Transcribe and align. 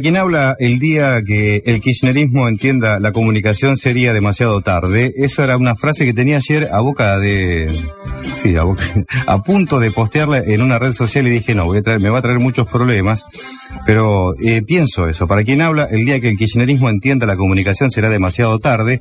Para 0.00 0.12
quien 0.12 0.16
habla 0.16 0.56
el 0.58 0.78
día 0.78 1.22
que 1.22 1.62
el 1.66 1.82
kirchnerismo 1.82 2.48
entienda 2.48 2.98
la 2.98 3.12
comunicación 3.12 3.76
sería 3.76 4.14
demasiado 4.14 4.62
tarde, 4.62 5.12
eso 5.14 5.44
era 5.44 5.58
una 5.58 5.76
frase 5.76 6.06
que 6.06 6.14
tenía 6.14 6.38
ayer 6.38 6.70
a 6.72 6.80
boca 6.80 7.18
de... 7.18 7.84
Sí, 8.42 8.56
a, 8.56 8.62
boca, 8.62 8.82
a 9.26 9.42
punto 9.42 9.78
de 9.78 9.90
postearla 9.90 10.38
en 10.38 10.62
una 10.62 10.78
red 10.78 10.94
social 10.94 11.26
y 11.26 11.30
dije, 11.30 11.54
no, 11.54 11.66
voy 11.66 11.76
a 11.76 11.82
traer, 11.82 12.00
me 12.00 12.08
va 12.08 12.20
a 12.20 12.22
traer 12.22 12.38
muchos 12.38 12.66
problemas, 12.66 13.26
pero 13.84 14.34
eh, 14.42 14.62
pienso 14.62 15.06
eso. 15.06 15.28
Para 15.28 15.44
quien 15.44 15.60
habla 15.60 15.84
el 15.90 16.06
día 16.06 16.18
que 16.18 16.30
el 16.30 16.38
kirchnerismo 16.38 16.88
entienda 16.88 17.26
la 17.26 17.36
comunicación 17.36 17.90
será 17.90 18.08
demasiado 18.08 18.58
tarde, 18.58 19.00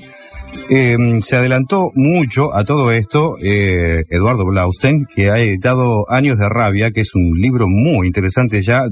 eh, 0.70 0.98
se 1.22 1.36
adelantó 1.36 1.90
mucho 1.96 2.54
a 2.54 2.64
todo 2.64 2.92
esto 2.92 3.36
eh, 3.42 4.04
Eduardo 4.10 4.46
Blaustein, 4.46 5.06
que 5.06 5.30
ha 5.32 5.40
editado 5.40 6.06
Años 6.10 6.38
de 6.38 6.48
Rabia, 6.48 6.92
que 6.92 7.02
es 7.02 7.16
un 7.16 7.34
libro 7.40 7.66
muy 7.68 8.08
interesante 8.08 8.62
ya, 8.62 8.84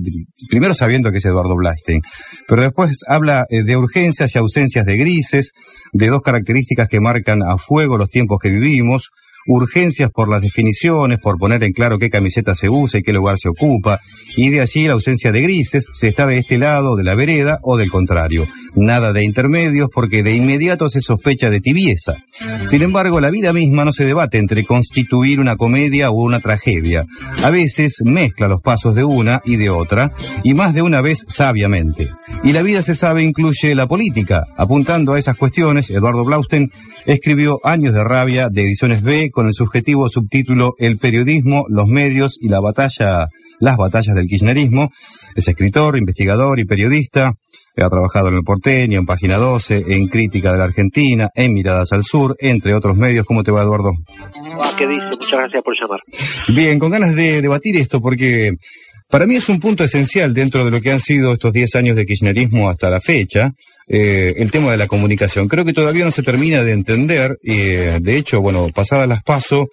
primero 0.50 0.74
sabiendo 0.74 1.12
que 1.12 1.18
es 1.18 1.26
Eduardo 1.26 1.56
Blaustein, 1.56 2.02
pero 2.48 2.64
después 2.64 2.98
habla 3.08 3.46
eh, 3.50 3.64
de 3.64 3.78
urgencias 3.78 4.34
y 4.34 4.40
ausencias 4.40 4.86
de 4.86 4.98
grises, 4.98 5.52
de 5.94 6.08
dos 6.08 6.22
características 6.22 6.88
que 6.88 7.00
marcan 7.00 7.44
a 7.44 7.58
fuego 7.58 7.98
los 7.98 8.10
tiempos 8.10 8.40
que 8.42 8.50
vivimos, 8.50 9.12
urgencias 9.48 10.10
por 10.12 10.30
las 10.30 10.42
definiciones, 10.42 11.20
por 11.20 11.38
poner 11.38 11.64
en 11.64 11.74
claro 11.74 11.98
qué 11.98 12.10
camiseta 12.10 12.54
se 12.54 12.70
usa 12.70 13.00
y 13.00 13.04
qué 13.04 13.14
lugar 13.14 13.38
se 13.40 13.50
ocupa, 13.50 14.00
y 14.36 14.50
de 14.50 14.62
allí 14.62 14.86
la 14.86 14.94
ausencia 14.94 15.32
de 15.32 15.42
grises, 15.42 15.88
se 15.94 16.08
está 16.08 16.28
de 16.28 16.38
este 16.38 16.58
lado 16.58 16.96
de 16.96 17.04
la 17.04 17.16
vereda 17.16 17.60
o 17.64 17.78
del 17.78 17.90
contrario. 17.90 18.48
Nada 18.76 19.14
de 19.14 19.24
intermedios 19.24 19.90
porque 19.92 20.24
de 20.24 20.36
inmediato 20.36 20.90
se 20.90 21.02
sospecha 21.02 21.50
de 21.50 21.62
tibieza. 21.62 22.16
Sin 22.66 22.82
embargo, 22.82 23.20
la 23.20 23.32
vida 23.32 23.54
misma 23.54 23.86
no 23.86 23.94
se 23.94 24.06
debate 24.06 24.38
entre 24.38 24.64
constituir 24.66 25.40
una 25.40 25.56
comedia 25.56 26.10
o 26.10 26.22
una 26.22 26.40
tragedia. 26.40 27.06
A 27.44 27.50
veces 27.50 28.02
mezcla 28.04 28.48
los 28.48 28.62
pasos 28.62 28.96
de 28.96 29.04
una 29.04 29.42
y 29.46 29.56
de 29.56 29.70
otra, 29.70 30.12
y 30.44 30.54
más 30.54 30.74
de 30.74 30.82
una 30.82 31.02
vez 31.02 31.26
sabiamente. 31.28 32.10
Y 32.44 32.52
la 32.52 32.62
vida 32.62 32.82
se 32.82 32.96
sabe 32.96 33.24
incluye 33.24 33.76
la 33.76 33.88
política. 33.88 34.44
Apuntando 34.58 35.14
a 35.14 35.20
esas 35.20 35.38
cuestiones, 35.38 35.90
Eduardo 35.90 36.24
Blausten 36.24 36.72
escribió 37.08 37.60
Años 37.64 37.94
de 37.94 38.04
Rabia 38.04 38.50
de 38.52 38.64
Ediciones 38.64 39.02
B 39.02 39.32
con 39.32 39.48
el 39.48 39.54
subjetivo 39.54 40.10
subtítulo 40.10 40.74
El 40.78 40.98
periodismo, 40.98 41.66
los 41.70 41.88
medios 41.88 42.38
y 42.40 42.50
la 42.50 42.60
batalla, 42.60 43.28
las 43.60 43.78
batallas 43.78 44.14
del 44.14 44.28
kirchnerismo. 44.28 44.92
Es 45.34 45.48
escritor, 45.48 45.98
investigador 45.98 46.60
y 46.60 46.66
periodista. 46.66 47.34
Ha 47.78 47.90
trabajado 47.90 48.30
en 48.30 48.36
El 48.36 48.44
Porteño, 48.44 49.00
en 49.00 49.06
Página 49.06 49.38
12, 49.38 49.86
en 49.90 50.08
Crítica 50.08 50.52
de 50.52 50.58
la 50.58 50.66
Argentina, 50.66 51.30
en 51.36 51.54
Miradas 51.54 51.94
al 51.94 52.04
Sur, 52.04 52.36
entre 52.40 52.74
otros 52.74 52.98
medios. 52.98 53.26
¿Cómo 53.26 53.44
te 53.44 53.52
va, 53.52 53.62
Eduardo? 53.62 53.92
Ah, 54.60 54.72
¿Qué 54.78 54.88
dice? 54.88 55.06
Muchas 55.06 55.40
gracias 55.40 55.64
por 55.64 55.76
llamar. 55.80 56.00
Bien, 56.50 56.80
con 56.80 56.90
ganas 56.90 57.16
de 57.16 57.42
debatir 57.42 57.78
esto 57.78 58.02
porque 58.02 58.54
para 59.10 59.26
mí 59.26 59.36
es 59.36 59.50
un 59.50 59.60
punto 59.60 59.84
esencial 59.84 60.34
dentro 60.34 60.66
de 60.66 60.72
lo 60.72 60.82
que 60.82 60.92
han 60.92 61.00
sido 61.00 61.34
estos 61.34 61.54
10 61.54 61.76
años 61.76 61.96
de 61.96 62.06
kirchnerismo 62.06 62.70
hasta 62.70 62.90
la 62.90 63.00
fecha, 63.00 63.54
eh, 63.88 64.34
el 64.38 64.52
tema 64.52 64.72
de 64.72 64.78
la 64.78 64.88
comunicación. 64.88 65.48
Creo 65.48 65.66
que 65.66 65.74
todavía 65.74 66.06
no 66.06 66.12
se 66.12 66.24
termina 66.24 66.64
de 66.64 66.74
entender, 66.74 67.38
y 67.42 67.54
eh, 67.54 68.00
de 68.02 68.18
hecho, 68.18 68.42
bueno, 68.42 68.70
pasadas 68.74 69.08
las 69.08 69.24
paso, 69.24 69.70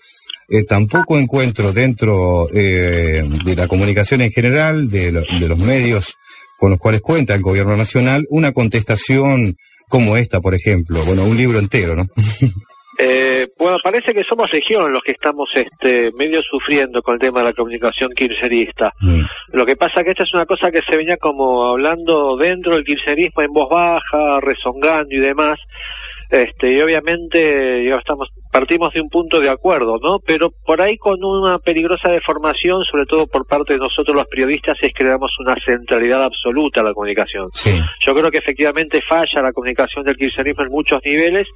eh, 0.48 0.62
tampoco 0.64 1.18
encuentro 1.18 1.72
dentro 1.72 2.48
de 2.52 3.54
la 3.56 3.66
comunicación 3.66 4.20
en 4.20 4.30
general, 4.30 4.90
de, 4.90 5.10
de 5.10 5.48
los 5.48 5.58
medios 5.58 6.16
con 6.58 6.70
los 6.70 6.78
cuales 6.78 7.00
cuenta 7.00 7.34
el 7.34 7.42
gobierno 7.42 7.76
nacional, 7.76 8.26
una 8.30 8.52
contestación 8.52 9.56
como 9.88 10.16
esta, 10.16 10.40
por 10.40 10.54
ejemplo. 10.54 11.04
Bueno, 11.04 11.24
un 11.24 11.36
libro 11.36 11.58
entero, 11.58 11.96
¿no? 11.96 12.06
Eh, 12.98 13.48
bueno, 13.58 13.78
parece 13.82 14.14
que 14.14 14.22
somos 14.22 14.50
región 14.50 14.92
los 14.92 15.02
que 15.02 15.12
estamos 15.12 15.48
este, 15.54 16.12
medio 16.16 16.40
sufriendo 16.42 17.02
con 17.02 17.14
el 17.14 17.20
tema 17.20 17.40
de 17.40 17.46
la 17.46 17.52
comunicación 17.52 18.10
kirchnerista. 18.14 18.92
Mm. 19.00 19.22
Lo 19.52 19.66
que 19.66 19.76
pasa 19.76 20.04
que 20.04 20.10
esta 20.10 20.22
es 20.22 20.34
una 20.34 20.46
cosa 20.46 20.70
que 20.70 20.82
se 20.88 20.96
venía 20.96 21.16
como 21.16 21.66
hablando 21.66 22.36
dentro 22.36 22.74
del 22.74 22.84
kirchnerismo 22.84 23.42
en 23.42 23.52
voz 23.52 23.68
baja, 23.68 24.40
rezongando 24.40 25.14
y 25.14 25.20
demás. 25.20 25.58
Este, 26.34 26.72
y 26.72 26.80
obviamente 26.80 27.86
ya 27.88 27.94
estamos 27.94 28.28
partimos 28.50 28.92
de 28.92 29.00
un 29.00 29.08
punto 29.08 29.40
de 29.40 29.48
acuerdo, 29.48 29.98
¿no? 30.02 30.18
Pero 30.24 30.50
por 30.64 30.82
ahí 30.82 30.96
con 30.96 31.22
una 31.24 31.58
peligrosa 31.58 32.08
deformación, 32.08 32.82
sobre 32.90 33.06
todo 33.06 33.26
por 33.28 33.46
parte 33.46 33.74
de 33.74 33.78
nosotros 33.78 34.16
los 34.16 34.26
periodistas, 34.26 34.76
es 34.80 34.92
que 34.92 35.04
le 35.04 35.10
damos 35.10 35.30
una 35.38 35.54
centralidad 35.64 36.24
absoluta 36.24 36.80
a 36.80 36.84
la 36.84 36.92
comunicación. 36.92 37.50
Yo 38.00 38.14
creo 38.14 38.30
que 38.32 38.38
efectivamente 38.38 39.00
falla 39.08 39.42
la 39.42 39.52
comunicación 39.52 40.04
del 40.04 40.16
kirchnerismo 40.16 40.64
en 40.64 40.70
muchos 40.70 41.00
niveles, 41.04 41.46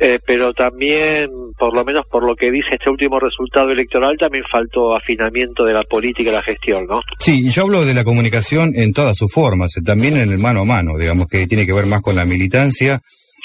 eh, 0.00 0.18
pero 0.26 0.54
también, 0.54 1.30
por 1.58 1.74
lo 1.74 1.84
menos 1.84 2.06
por 2.10 2.26
lo 2.26 2.34
que 2.34 2.50
dice 2.50 2.76
este 2.78 2.90
último 2.90 3.18
resultado 3.18 3.70
electoral, 3.70 4.16
también 4.18 4.44
faltó 4.50 4.94
afinamiento 4.96 5.64
de 5.64 5.72
la 5.74 5.82
política 5.82 6.30
y 6.30 6.32
la 6.32 6.42
gestión, 6.42 6.86
¿no? 6.86 7.00
Sí, 7.18 7.46
y 7.46 7.50
yo 7.50 7.62
hablo 7.62 7.84
de 7.84 7.94
la 7.94 8.04
comunicación 8.04 8.72
en 8.74 8.92
todas 8.92 9.16
sus 9.18 9.32
formas, 9.32 9.72
también 9.84 10.16
en 10.16 10.30
el 10.30 10.38
mano 10.38 10.60
a 10.60 10.64
mano, 10.64 10.96
digamos 10.98 11.26
que 11.26 11.46
tiene 11.46 11.66
que 11.66 11.74
ver 11.74 11.86
más 11.86 12.00
con 12.00 12.16
la 12.16 12.24
militancia 12.24 13.00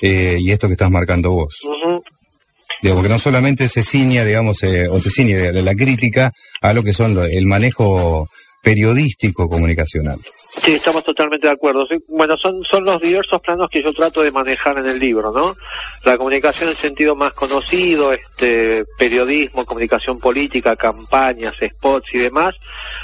eh, 0.06 0.36
y 0.38 0.52
esto 0.52 0.68
que 0.68 0.74
estás 0.74 0.92
marcando 0.92 1.32
vos. 1.32 1.62
Digo, 2.82 2.96
porque 2.96 3.10
no 3.10 3.20
solamente 3.20 3.70
se 3.70 3.84
ciña, 3.84 4.26
digamos, 4.26 4.62
eh, 4.64 4.90
o 4.90 5.00
se 5.00 5.10
ciña 5.10 5.38
de, 5.38 5.62
la 5.62 5.74
crítica 5.74 6.34
a 6.62 6.74
lo 6.74 6.84
que 6.84 6.92
son 6.92 7.18
el 7.18 7.46
manejo 7.46 8.28
periodístico 8.62 9.48
comunicacional. 9.48 10.20
Sí, 10.62 10.74
estamos 10.74 11.06
totalmente 11.06 11.48
de 11.48 11.54
acuerdo. 11.54 11.88
Bueno, 12.10 12.36
son, 12.38 12.64
son 12.66 12.84
los 12.84 13.00
diversos 13.00 13.40
planos 13.42 13.70
que 13.72 13.82
yo 13.82 13.94
trato 13.94 14.22
de 14.22 14.32
manejar 14.32 14.78
en 14.78 14.88
el 14.88 15.00
libro, 15.00 15.32
¿no? 15.32 15.56
La 16.04 16.18
comunicación 16.18 16.70
en 16.70 16.76
sentido 16.76 17.16
más 17.16 17.32
conocido, 17.32 18.12
este, 18.12 18.84
periodismo, 18.98 19.66
comunicación 19.66 20.20
política, 20.20 20.76
campañas, 20.76 21.56
spots 21.62 22.14
y 22.14 22.20
demás, 22.20 22.54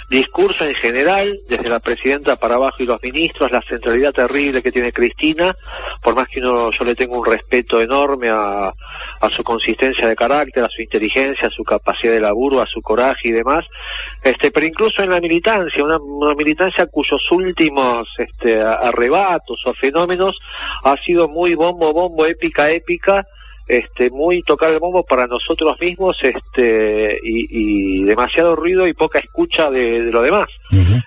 discurso 0.09 0.65
en 0.65 0.73
general, 0.73 1.39
desde 1.47 1.69
la 1.69 1.79
presidenta 1.79 2.35
para 2.35 2.55
abajo 2.55 2.77
y 2.79 2.85
los 2.85 3.01
ministros, 3.01 3.51
la 3.51 3.61
centralidad 3.61 4.13
terrible 4.13 4.63
que 4.63 4.71
tiene 4.71 4.91
Cristina, 4.91 5.55
por 6.01 6.15
más 6.15 6.27
que 6.27 6.39
uno, 6.39 6.71
yo 6.71 6.83
le 6.83 6.95
tengo 6.95 7.19
un 7.19 7.25
respeto 7.25 7.79
enorme 7.79 8.29
a, 8.29 8.73
a 9.21 9.29
su 9.29 9.43
consistencia 9.43 10.07
de 10.07 10.15
carácter, 10.15 10.63
a 10.63 10.69
su 10.69 10.81
inteligencia, 10.81 11.47
a 11.47 11.51
su 11.51 11.63
capacidad 11.63 12.13
de 12.13 12.19
laburo, 12.19 12.61
a 12.61 12.65
su 12.65 12.81
coraje 12.81 13.29
y 13.29 13.31
demás, 13.31 13.65
este, 14.23 14.51
pero 14.51 14.65
incluso 14.65 15.03
en 15.03 15.11
la 15.11 15.19
militancia, 15.19 15.83
una, 15.83 15.99
militancia 16.35 16.87
cuyos 16.87 17.21
últimos 17.31 18.07
este, 18.17 18.61
arrebatos 18.61 19.61
o 19.65 19.73
fenómenos 19.73 20.37
ha 20.83 20.95
sido 20.97 21.27
muy 21.27 21.53
bombo, 21.55 21.93
bombo, 21.93 22.25
épica, 22.25 22.71
épica, 22.71 23.27
este, 23.69 24.09
muy 24.09 24.41
tocar 24.41 24.73
el 24.73 24.79
bombo 24.79 25.03
para 25.03 25.27
nosotros 25.27 25.79
mismos 25.79 26.17
este, 26.23 27.19
y, 27.23 28.03
demasiado 28.03 28.55
ruido 28.55 28.87
y 28.87 28.93
poca 28.93 29.19
escucha 29.19 29.69
de, 29.69 30.11
lo 30.11 30.23
demás. 30.23 30.47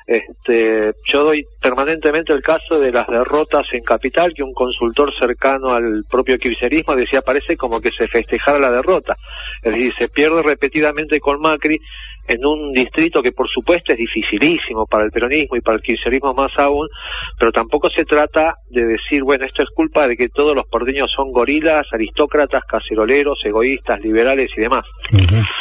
este, 0.07 0.93
yo 1.05 1.25
doy 1.25 1.45
permanentemente 1.61 2.33
el 2.33 2.41
caso 2.41 2.79
de 2.79 2.93
las 2.93 3.09
derrotas 3.09 3.67
en 3.73 3.83
Capital, 3.83 4.33
que 4.33 4.45
un 4.45 4.55
consultor 4.55 5.13
cercano 5.19 5.71
al 5.71 6.05
propio 6.09 6.39
kirchnerismo 6.39 6.95
decía 6.95 7.21
parece 7.21 7.57
como 7.57 7.81
que 7.81 7.91
se 7.91 8.07
festejara 8.07 8.61
la 8.61 8.71
derrota. 8.71 9.17
Es 9.61 9.73
decir, 9.73 9.93
se 9.99 10.09
pierde 10.09 10.41
repetidamente 10.43 11.19
con 11.19 11.41
Macri 11.41 11.81
en 12.29 12.47
un 12.47 12.73
distrito 12.73 13.23
que 13.23 13.33
por 13.33 13.49
supuesto 13.49 13.93
es 13.93 13.99
dificilísimo 13.99 14.87
para 14.87 15.05
el 15.05 15.11
peronismo 15.11 15.57
y 15.57 15.61
para 15.61 15.77
el 15.77 15.83
kirchnerismo 15.83 16.35
más 16.35 16.53
aún, 16.57 16.89
pero 17.39 17.53
tampoco 17.53 17.89
se 17.91 18.05
trata 18.05 18.55
de 18.71 18.87
decir, 18.87 19.23
bueno, 19.23 19.45
esto 19.45 19.63
es 19.63 19.69
culpa 19.75 20.07
de 20.07 20.17
que 20.17 20.29
todos 20.29 20.55
los 20.55 20.65
porteños 20.67 21.11
son 21.15 21.33
gorilas, 21.33 21.87
aristócratas, 21.93 22.63
caceroleros, 22.69 23.39
egoístas, 23.45 24.01
liberales 24.01 24.51
y 24.57 24.61
demás. 24.61 24.85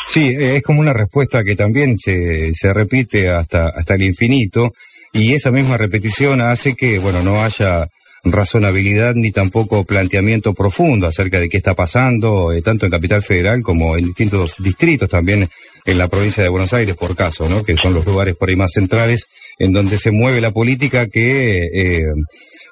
Sí, 0.05 0.29
eh, 0.29 0.57
es 0.57 0.63
como 0.63 0.79
una 0.79 0.93
respuesta 0.93 1.43
que 1.43 1.55
también 1.55 1.97
se, 1.97 2.53
se 2.53 2.73
repite 2.73 3.29
hasta, 3.29 3.69
hasta 3.69 3.95
el 3.95 4.03
infinito 4.03 4.71
y 5.13 5.33
esa 5.33 5.51
misma 5.51 5.77
repetición 5.77 6.41
hace 6.41 6.75
que, 6.75 6.99
bueno, 6.99 7.21
no 7.21 7.41
haya 7.41 7.87
razonabilidad 8.23 9.15
ni 9.15 9.31
tampoco 9.31 9.83
planteamiento 9.83 10.53
profundo 10.53 11.07
acerca 11.07 11.39
de 11.39 11.49
qué 11.49 11.57
está 11.57 11.73
pasando, 11.73 12.51
eh, 12.51 12.61
tanto 12.61 12.85
en 12.85 12.91
Capital 12.91 13.23
Federal 13.23 13.61
como 13.63 13.97
en 13.97 14.05
distintos 14.05 14.55
distritos 14.59 15.09
también 15.09 15.49
en 15.85 15.97
la 15.97 16.07
provincia 16.07 16.43
de 16.43 16.49
Buenos 16.49 16.73
Aires, 16.73 16.95
por 16.95 17.15
caso, 17.15 17.49
¿no? 17.49 17.63
Que 17.63 17.77
son 17.77 17.93
los 17.93 18.05
lugares 18.05 18.35
por 18.35 18.49
ahí 18.49 18.55
más 18.55 18.71
centrales 18.73 19.27
en 19.57 19.73
donde 19.73 19.97
se 19.97 20.11
mueve 20.11 20.41
la 20.41 20.51
política 20.51 21.07
que 21.07 21.69
eh, 21.73 22.03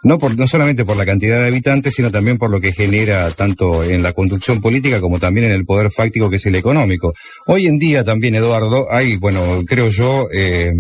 no 0.04 0.18
por 0.18 0.38
no 0.38 0.48
solamente 0.48 0.86
por 0.86 0.98
la 0.98 1.06
cantidad 1.06 1.42
de 1.42 1.48
habitantes, 1.48 1.94
sino 1.96 2.12
también 2.12 2.38
por 2.38 2.50
lo 2.50 2.62
que 2.62 2.72
genera 2.72 3.30
tanto 3.32 3.84
en 3.84 4.02
la 4.02 4.14
conducción 4.14 4.62
política 4.62 5.02
como 5.02 5.20
también 5.20 5.48
en 5.48 5.52
el 5.52 5.66
poder 5.66 5.92
fáctico 5.92 6.30
que 6.30 6.38
es 6.38 6.46
el 6.46 6.56
económico. 6.56 7.14
Hoy 7.48 7.68
en 7.68 7.78
día 7.80 8.04
también, 8.04 8.36
Eduardo, 8.36 8.88
hay, 8.92 9.18
bueno, 9.18 9.64
creo 9.66 9.90
yo, 9.90 10.28
eh, 10.32 10.72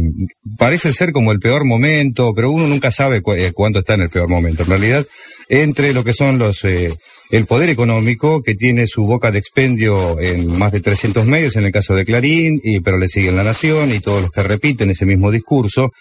parece 0.58 0.94
ser 0.94 1.12
como 1.12 1.32
el 1.32 1.40
peor 1.40 1.66
momento, 1.66 2.34
pero 2.34 2.52
uno 2.52 2.68
nunca 2.68 2.92
sabe 2.92 3.22
eh, 3.36 3.52
cuándo 3.54 3.80
está 3.80 3.96
en 3.96 4.02
el 4.02 4.10
peor 4.10 4.30
momento. 4.30 4.64
En 4.64 4.70
realidad, 4.70 5.06
entre 5.50 5.94
lo 5.94 6.04
que 6.04 6.14
son 6.14 6.38
los 6.38 6.64
eh, 6.64 6.94
el 7.30 7.46
poder 7.46 7.70
económico, 7.70 8.42
que 8.42 8.56
tiene 8.56 8.88
su 8.88 9.06
boca 9.06 9.32
de 9.32 9.40
expendio 9.40 10.20
en 10.20 10.48
más 10.58 10.72
de 10.72 10.80
300 10.80 11.26
medios, 11.26 11.56
en 11.56 11.66
el 11.66 11.72
caso 11.72 11.94
de 11.94 12.06
Clarín, 12.06 12.60
y, 12.64 12.80
pero 12.80 12.98
le 12.98 13.08
siguen 13.08 13.36
La 13.36 13.44
Nación 13.44 13.92
y 13.92 14.00
todos 14.00 14.22
los 14.22 14.32
que 14.32 14.44
repiten 14.44 14.90
ese 14.90 15.06
mismo 15.06 15.30
discurso. 15.30 15.92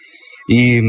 Y 0.47 0.79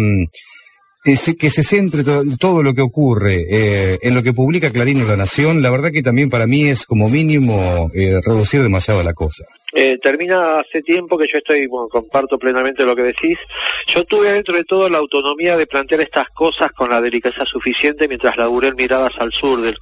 que 1.02 1.50
se 1.50 1.62
centre 1.62 2.02
todo, 2.38 2.62
lo 2.62 2.74
que 2.74 2.82
ocurre 2.82 3.44
eh, 3.48 3.98
en 4.02 4.14
lo 4.14 4.22
que 4.22 4.32
publica 4.32 4.70
Clarín 4.70 5.02
o 5.02 5.06
La 5.06 5.16
Nación, 5.16 5.62
la 5.62 5.70
verdad 5.70 5.90
que 5.90 6.02
también 6.02 6.28
para 6.28 6.46
mí 6.46 6.66
es 6.66 6.84
como 6.84 7.08
mínimo 7.08 7.90
eh, 7.94 8.20
reducir 8.24 8.62
demasiado 8.62 9.02
la 9.02 9.14
cosa. 9.14 9.44
Eh, 9.72 9.98
termina 10.02 10.60
hace 10.60 10.82
tiempo 10.82 11.16
que 11.16 11.26
yo 11.32 11.38
estoy, 11.38 11.66
bueno, 11.66 11.88
comparto 11.88 12.38
plenamente 12.38 12.84
lo 12.84 12.96
que 12.96 13.02
decís. 13.02 13.38
Yo 13.86 14.04
tuve 14.04 14.32
dentro 14.32 14.56
de 14.56 14.64
todo 14.64 14.88
la 14.88 14.98
autonomía 14.98 15.56
de 15.56 15.66
plantear 15.66 16.00
estas 16.00 16.28
cosas 16.30 16.72
con 16.72 16.90
la 16.90 17.00
delicadeza 17.00 17.44
suficiente 17.44 18.08
mientras 18.08 18.36
laburé 18.36 18.68
en 18.68 18.76
Miradas 18.76 19.12
al 19.18 19.32
Sur 19.32 19.60
del, 19.60 19.76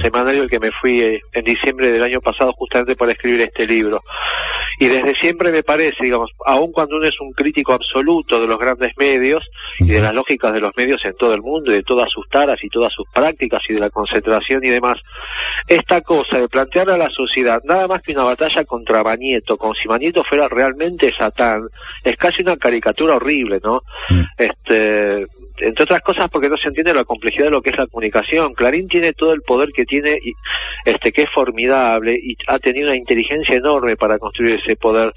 semanario 0.00 0.42
el 0.42 0.50
que 0.50 0.60
me 0.60 0.70
fui 0.80 1.00
eh, 1.00 1.20
en 1.32 1.44
diciembre 1.44 1.90
del 1.90 2.02
año 2.02 2.20
pasado 2.20 2.52
justamente 2.54 2.96
para 2.96 3.12
escribir 3.12 3.42
este 3.42 3.66
libro. 3.66 4.02
Y 4.78 4.86
desde 4.86 5.14
siempre 5.14 5.52
me 5.52 5.62
parece, 5.62 6.02
digamos, 6.02 6.30
aun 6.44 6.72
cuando 6.72 6.96
uno 6.96 7.06
es 7.06 7.20
un 7.20 7.32
crítico 7.32 7.72
absoluto 7.72 8.40
de 8.40 8.46
los 8.46 8.58
grandes 8.58 8.92
medios 8.96 9.44
y 9.78 9.86
de 9.86 10.00
las 10.00 10.14
lógicas 10.14 10.52
de 10.52 10.60
los 10.60 10.76
medios 10.76 11.04
en 11.04 11.14
todo 11.16 11.34
el 11.34 11.42
mundo 11.42 11.70
y 11.70 11.76
de 11.76 11.82
todas 11.82 12.10
sus 12.10 12.28
taras 12.28 12.58
y 12.62 12.68
todas 12.68 12.92
sus 12.92 13.06
prácticas 13.12 13.62
y 13.68 13.74
de 13.74 13.80
la 13.80 13.90
concentración 13.90 14.64
y 14.64 14.70
demás, 14.70 14.98
esta 15.66 16.00
cosa 16.00 16.38
de 16.38 16.48
plantear 16.48 16.90
a 16.90 16.98
la 16.98 17.10
sociedad 17.10 17.62
nada 17.64 17.86
más 17.86 18.02
que 18.02 18.12
una 18.12 18.24
batalla 18.24 18.64
contra 18.64 19.02
Bañeto, 19.02 19.56
como 19.56 19.74
si 19.74 19.88
Bañeto 19.88 20.22
fuera 20.24 20.48
realmente 20.48 21.12
Satán, 21.12 21.68
es 22.02 22.16
casi 22.16 22.42
una 22.42 22.56
caricatura 22.56 23.16
horrible, 23.16 23.60
¿no? 23.62 23.82
Mm. 24.10 24.22
Este, 24.36 25.26
entre 25.58 25.84
otras 25.84 26.02
cosas 26.02 26.28
porque 26.28 26.48
no 26.48 26.56
se 26.56 26.68
entiende 26.68 26.94
la 26.94 27.04
complejidad 27.04 27.46
de 27.46 27.50
lo 27.50 27.62
que 27.62 27.70
es 27.70 27.78
la 27.78 27.86
comunicación. 27.86 28.54
Clarín 28.54 28.88
tiene 28.88 29.12
todo 29.12 29.32
el 29.32 29.42
poder 29.42 29.70
que 29.74 29.84
tiene, 29.84 30.18
y, 30.22 30.32
este, 30.84 31.12
que 31.12 31.22
es 31.22 31.30
formidable 31.30 32.18
y 32.20 32.36
ha 32.46 32.58
tenido 32.58 32.88
una 32.88 32.96
inteligencia 32.96 33.56
enorme 33.56 33.96
para 33.96 34.18
construir 34.18 34.60
ese 34.60 34.76
poder, 34.76 35.12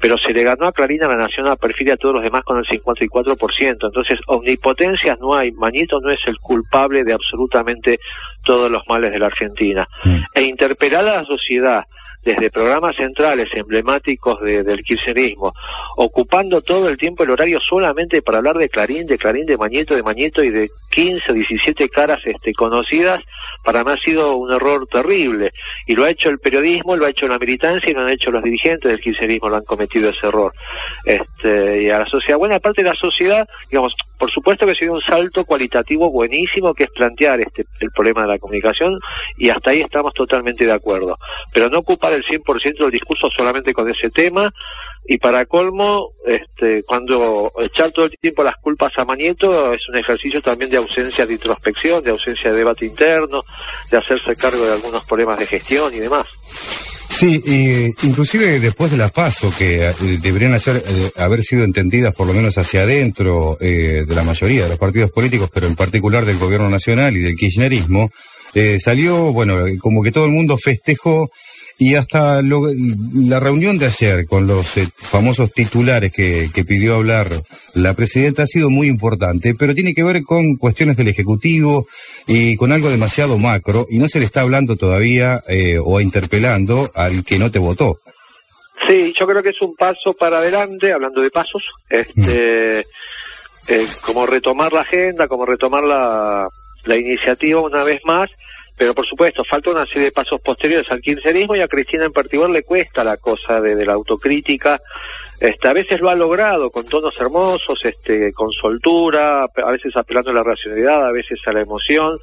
pero 0.00 0.16
se 0.18 0.32
le 0.32 0.42
ganó 0.42 0.66
a 0.66 0.72
Clarín 0.72 1.02
a 1.04 1.08
la 1.08 1.16
Nación 1.16 1.46
a 1.46 1.56
perfil 1.56 1.92
a 1.92 1.96
todos 1.96 2.16
los 2.16 2.24
demás 2.24 2.42
con 2.42 2.58
el 2.58 2.64
54%. 2.64 3.86
Entonces, 3.86 4.18
omnipotencias 4.26 5.18
no 5.20 5.34
hay. 5.34 5.52
Mañito 5.52 6.00
no 6.00 6.10
es 6.10 6.20
el 6.26 6.38
culpable 6.38 7.04
de 7.04 7.12
absolutamente 7.12 7.98
todos 8.44 8.70
los 8.70 8.82
males 8.88 9.12
de 9.12 9.18
la 9.18 9.26
Argentina. 9.26 9.86
Mm. 10.04 10.18
E 10.34 10.42
interpelar 10.42 11.06
a 11.08 11.16
la 11.16 11.24
sociedad 11.24 11.84
desde 12.26 12.50
programas 12.50 12.96
centrales 12.96 13.46
emblemáticos 13.54 14.40
del 14.42 14.82
kirchnerismo, 14.82 15.54
ocupando 15.96 16.60
todo 16.60 16.88
el 16.88 16.96
tiempo 16.96 17.22
el 17.22 17.30
horario 17.30 17.60
solamente 17.60 18.20
para 18.20 18.38
hablar 18.38 18.58
de 18.58 18.68
Clarín, 18.68 19.06
de 19.06 19.16
Clarín, 19.16 19.46
de 19.46 19.56
Mañeto, 19.56 19.94
de 19.94 20.02
Mañeto 20.02 20.42
y 20.42 20.50
de 20.50 20.68
15 20.90 21.30
o 21.30 21.34
17 21.34 21.88
caras 21.88 22.18
este, 22.24 22.52
conocidas, 22.52 23.20
para 23.62 23.84
mí 23.84 23.92
ha 23.92 23.96
sido 23.96 24.36
un 24.36 24.52
error 24.52 24.88
terrible. 24.88 25.52
Y 25.86 25.94
lo 25.94 26.04
ha 26.04 26.10
hecho 26.10 26.28
el 26.28 26.40
periodismo, 26.40 26.96
lo 26.96 27.06
ha 27.06 27.10
hecho 27.10 27.28
la 27.28 27.38
militancia 27.38 27.90
y 27.90 27.94
lo 27.94 28.00
han 28.00 28.10
hecho 28.10 28.32
los 28.32 28.42
dirigentes 28.42 28.90
del 28.90 29.00
kirchnerismo, 29.00 29.48
lo 29.48 29.56
han 29.56 29.64
cometido 29.64 30.10
ese 30.10 30.26
error. 30.26 30.52
Este, 31.04 31.82
y 31.82 31.90
a 31.90 32.00
la 32.00 32.06
sociedad, 32.06 32.38
buena 32.38 32.58
parte 32.58 32.82
de 32.82 32.88
la 32.88 32.96
sociedad, 32.96 33.48
digamos, 33.70 33.94
por 34.18 34.30
supuesto 34.30 34.66
que 34.66 34.72
ha 34.72 34.74
sido 34.74 34.94
un 34.94 35.02
salto 35.02 35.44
cualitativo 35.44 36.10
buenísimo 36.10 36.74
que 36.74 36.84
es 36.84 36.90
plantear 36.90 37.40
este, 37.40 37.66
el 37.80 37.90
problema 37.90 38.22
de 38.22 38.28
la 38.28 38.38
comunicación 38.38 38.98
y 39.36 39.50
hasta 39.50 39.70
ahí 39.70 39.80
estamos 39.80 40.14
totalmente 40.14 40.64
de 40.64 40.72
acuerdo. 40.72 41.18
Pero 41.52 41.68
no 41.68 41.80
ocupar 41.80 42.12
el 42.16 42.24
100% 42.24 42.78
del 42.78 42.90
discurso 42.90 43.28
solamente 43.36 43.72
con 43.72 43.88
ese 43.88 44.10
tema 44.10 44.52
y 45.08 45.18
para 45.18 45.46
colmo, 45.46 46.14
este, 46.26 46.82
cuando 46.82 47.52
echar 47.60 47.92
todo 47.92 48.06
el 48.06 48.18
tiempo 48.18 48.42
las 48.42 48.56
culpas 48.56 48.90
a 48.96 49.04
Manieto 49.04 49.72
es 49.72 49.88
un 49.88 49.96
ejercicio 49.96 50.42
también 50.42 50.70
de 50.70 50.78
ausencia 50.78 51.24
de 51.24 51.34
introspección, 51.34 52.02
de 52.02 52.10
ausencia 52.10 52.50
de 52.50 52.58
debate 52.58 52.86
interno, 52.86 53.44
de 53.90 53.98
hacerse 53.98 54.34
cargo 54.34 54.64
de 54.64 54.72
algunos 54.72 55.04
problemas 55.04 55.38
de 55.38 55.46
gestión 55.46 55.94
y 55.94 56.00
demás. 56.00 56.26
Sí, 57.08 57.40
inclusive 58.02 58.60
después 58.60 58.90
de 58.90 58.98
la 58.98 59.08
PASO, 59.08 59.50
que 59.56 59.86
eh, 59.88 59.94
deberían 60.20 60.52
hacer, 60.52 60.82
eh, 60.86 61.10
haber 61.16 61.42
sido 61.42 61.64
entendidas 61.64 62.14
por 62.14 62.26
lo 62.26 62.34
menos 62.34 62.58
hacia 62.58 62.82
adentro 62.82 63.56
eh, 63.60 64.04
de 64.06 64.14
la 64.14 64.22
mayoría 64.22 64.64
de 64.64 64.70
los 64.70 64.78
partidos 64.78 65.12
políticos, 65.12 65.48
pero 65.50 65.66
en 65.66 65.76
particular 65.76 66.26
del 66.26 66.38
gobierno 66.38 66.68
nacional 66.68 67.16
y 67.16 67.20
del 67.20 67.36
kirchnerismo, 67.36 68.10
salió, 68.80 69.34
bueno, 69.34 69.66
como 69.78 70.02
que 70.02 70.10
todo 70.10 70.24
el 70.24 70.30
mundo 70.30 70.56
festejó 70.56 71.30
y 71.78 71.94
hasta 71.94 72.40
la 72.42 73.40
reunión 73.40 73.78
de 73.78 73.86
ayer 73.86 74.26
con 74.26 74.46
los 74.46 74.76
eh, 74.78 74.88
famosos 74.96 75.52
titulares 75.52 76.12
que, 76.12 76.48
pidió 76.66 76.94
hablar 76.94 77.42
la 77.74 77.94
presidenta 77.94 78.44
ha 78.44 78.46
sido 78.46 78.70
muy 78.70 78.88
importante, 78.88 79.54
pero 79.54 79.74
tiene 79.74 79.94
que 79.94 80.02
ver 80.02 80.22
con 80.22 80.56
cuestiones 80.56 80.96
del 80.96 81.08
Ejecutivo 81.08 81.86
y 82.26 82.56
con 82.56 82.72
algo 82.72 82.88
demasiado 82.88 83.38
macro 83.38 83.86
y 83.90 83.98
no 83.98 84.08
se 84.08 84.18
le 84.18 84.24
está 84.24 84.40
hablando 84.40 84.76
todavía 84.76 85.42
eh, 85.48 85.78
o 85.82 86.00
interpelando 86.00 86.90
al 86.94 87.24
que 87.24 87.38
no 87.38 87.50
te 87.50 87.58
votó. 87.58 87.98
Sí, 88.88 89.12
yo 89.18 89.26
creo 89.26 89.42
que 89.42 89.50
es 89.50 89.60
un 89.60 89.74
paso 89.74 90.14
para 90.18 90.38
adelante, 90.38 90.92
hablando 90.92 91.20
de 91.20 91.30
pasos, 91.30 91.62
este, 91.90 92.84
mm. 92.84 93.72
eh, 93.72 93.86
como 94.00 94.26
retomar 94.26 94.72
la 94.72 94.80
agenda, 94.80 95.28
como 95.28 95.44
retomar 95.44 95.84
la, 95.84 96.48
la 96.84 96.96
iniciativa 96.96 97.60
una 97.60 97.84
vez 97.84 98.00
más 98.04 98.30
pero 98.76 98.94
por 98.94 99.06
supuesto, 99.06 99.42
falta 99.48 99.70
una 99.70 99.86
serie 99.86 100.04
de 100.04 100.12
pasos 100.12 100.40
posteriores 100.40 100.90
al 100.90 101.00
kirchnerismo 101.00 101.56
y 101.56 101.60
a 101.60 101.68
Cristina 101.68 102.04
en 102.04 102.12
particular 102.12 102.50
le 102.50 102.62
cuesta 102.62 103.02
la 103.02 103.16
cosa 103.16 103.60
de, 103.60 103.86
la 103.86 103.94
autocrítica. 103.94 104.80
Este, 105.40 105.68
a 105.68 105.72
veces 105.72 106.00
lo 106.00 106.08
ha 106.08 106.14
logrado 106.14 106.70
con 106.70 106.86
tonos 106.86 107.18
hermosos, 107.20 107.84
este, 107.84 108.32
con 108.32 108.50
soltura, 108.52 109.44
a 109.44 109.70
veces 109.70 109.96
apelando 109.96 110.30
a 110.30 110.34
la 110.34 110.42
racionalidad, 110.42 111.06
a 111.06 111.12
veces 111.12 111.38
a 111.46 111.52
la 111.52 111.60
emoción. 111.60 112.18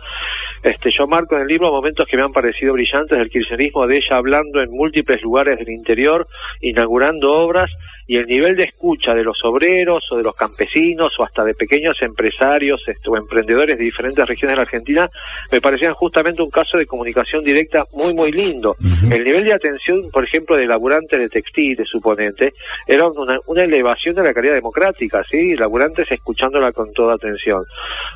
Este, 0.63 0.89
yo 0.89 1.07
marco 1.07 1.35
en 1.35 1.41
el 1.41 1.47
libro 1.47 1.71
momentos 1.71 2.07
que 2.07 2.17
me 2.17 2.23
han 2.23 2.31
parecido 2.31 2.73
brillantes 2.73 3.17
del 3.17 3.29
kirchnerismo, 3.29 3.85
de 3.85 3.97
ella 3.97 4.17
hablando 4.17 4.61
en 4.61 4.71
múltiples 4.71 5.21
lugares 5.21 5.59
del 5.59 5.69
interior, 5.69 6.27
inaugurando 6.61 7.33
obras, 7.33 7.69
y 8.07 8.17
el 8.17 8.27
nivel 8.27 8.55
de 8.55 8.63
escucha 8.63 9.13
de 9.13 9.23
los 9.23 9.37
obreros 9.43 10.11
o 10.11 10.17
de 10.17 10.23
los 10.23 10.35
campesinos 10.35 11.17
o 11.19 11.23
hasta 11.23 11.43
de 11.43 11.53
pequeños 11.53 12.01
empresarios 12.01 12.81
este, 12.87 13.09
o 13.09 13.15
emprendedores 13.15 13.77
de 13.77 13.83
diferentes 13.83 14.25
regiones 14.27 14.53
de 14.53 14.57
la 14.57 14.61
Argentina 14.63 15.09
me 15.51 15.61
parecían 15.61 15.93
justamente 15.93 16.41
un 16.41 16.49
caso 16.49 16.77
de 16.77 16.85
comunicación 16.85 17.43
directa 17.43 17.85
muy 17.93 18.13
muy 18.13 18.31
lindo. 18.31 18.75
El 19.09 19.23
nivel 19.23 19.45
de 19.45 19.53
atención, 19.53 20.09
por 20.11 20.23
ejemplo, 20.23 20.55
de 20.55 20.67
laburantes 20.67 21.19
de 21.19 21.29
textiles, 21.29 21.87
suponente, 21.87 22.53
era 22.87 23.02
una, 23.11 23.63
elevación 23.63 24.15
de 24.15 24.23
la 24.23 24.33
calidad 24.33 24.53
democrática, 24.53 25.23
¿sí? 25.29 25.55
Laburantes 25.55 26.11
escuchándola 26.11 26.71
con 26.71 26.91
toda 26.93 27.15
atención. 27.15 27.63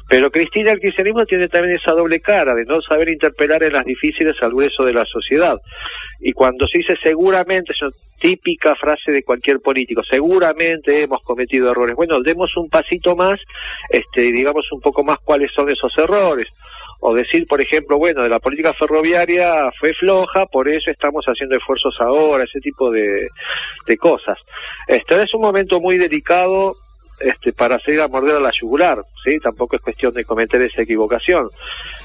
Pero 0.07 0.31
Cristina, 0.31 0.72
el 0.72 0.80
kirchnerismo 0.80 1.25
tiene 1.25 1.48
también 1.48 1.75
esa 1.75 1.92
doble 1.92 2.19
cara 2.19 2.56
de 2.56 2.66
no 2.66 2.81
saber 2.81 3.10
interpelar 3.10 3.63
en 3.63 3.74
las 3.74 3.86
difíciles 3.86 4.36
al 4.42 4.51
grueso 4.51 4.84
de 4.86 4.94
la 4.94 5.06
sociedad. 5.06 5.57
Y 6.19 6.31
cuando 6.34 6.68
se 6.68 6.80
dice 6.80 6.95
seguramente, 7.01 7.74
es 7.74 7.81
una 7.81 7.92
típica 8.19 8.75
frase 8.75 9.12
de 9.12 9.24
cualquier 9.24 9.60
político, 9.60 10.01
seguramente 10.04 11.04
hemos 11.04 11.22
cometido 11.22 11.72
errores. 11.72 11.95
Bueno, 11.95 12.22
demos 12.22 12.56
un 12.57 12.69
pasito 12.69 13.16
más, 13.16 13.40
este, 13.90 14.31
digamos 14.31 14.66
un 14.72 14.81
poco 14.81 15.04
más 15.04 15.19
cuáles 15.19 15.51
son 15.54 15.69
esos 15.69 15.92
errores. 15.98 16.48
O 16.99 17.13
decir, 17.13 17.45
por 17.47 17.61
ejemplo, 17.61 17.97
bueno, 17.97 18.23
de 18.23 18.29
la 18.29 18.39
política 18.39 18.73
ferroviaria 18.73 19.53
fue 19.79 19.94
floja, 19.94 20.45
por 20.47 20.68
eso 20.68 20.92
estamos 20.92 21.25
haciendo 21.25 21.56
esfuerzos 21.56 21.95
ahora, 21.99 22.44
ese 22.44 22.59
tipo 22.59 22.89
de, 22.92 23.27
de 23.85 23.97
cosas. 23.97 24.37
Este 24.87 25.21
es 25.21 25.33
un 25.33 25.42
momento 25.42 25.80
muy 25.80 25.97
delicado 25.97 26.75
este, 27.19 27.54
para 27.54 27.80
seguir 27.80 28.01
a 28.01 28.07
morder 28.07 28.37
a 28.37 28.39
la 28.39 28.51
yugular, 28.51 29.04
¿sí? 29.23 29.39
Tampoco 29.39 29.75
es 29.75 29.81
cuestión 29.81 30.13
de 30.13 30.25
cometer 30.25 30.61
esa 30.61 30.81
equivocación. 30.81 31.49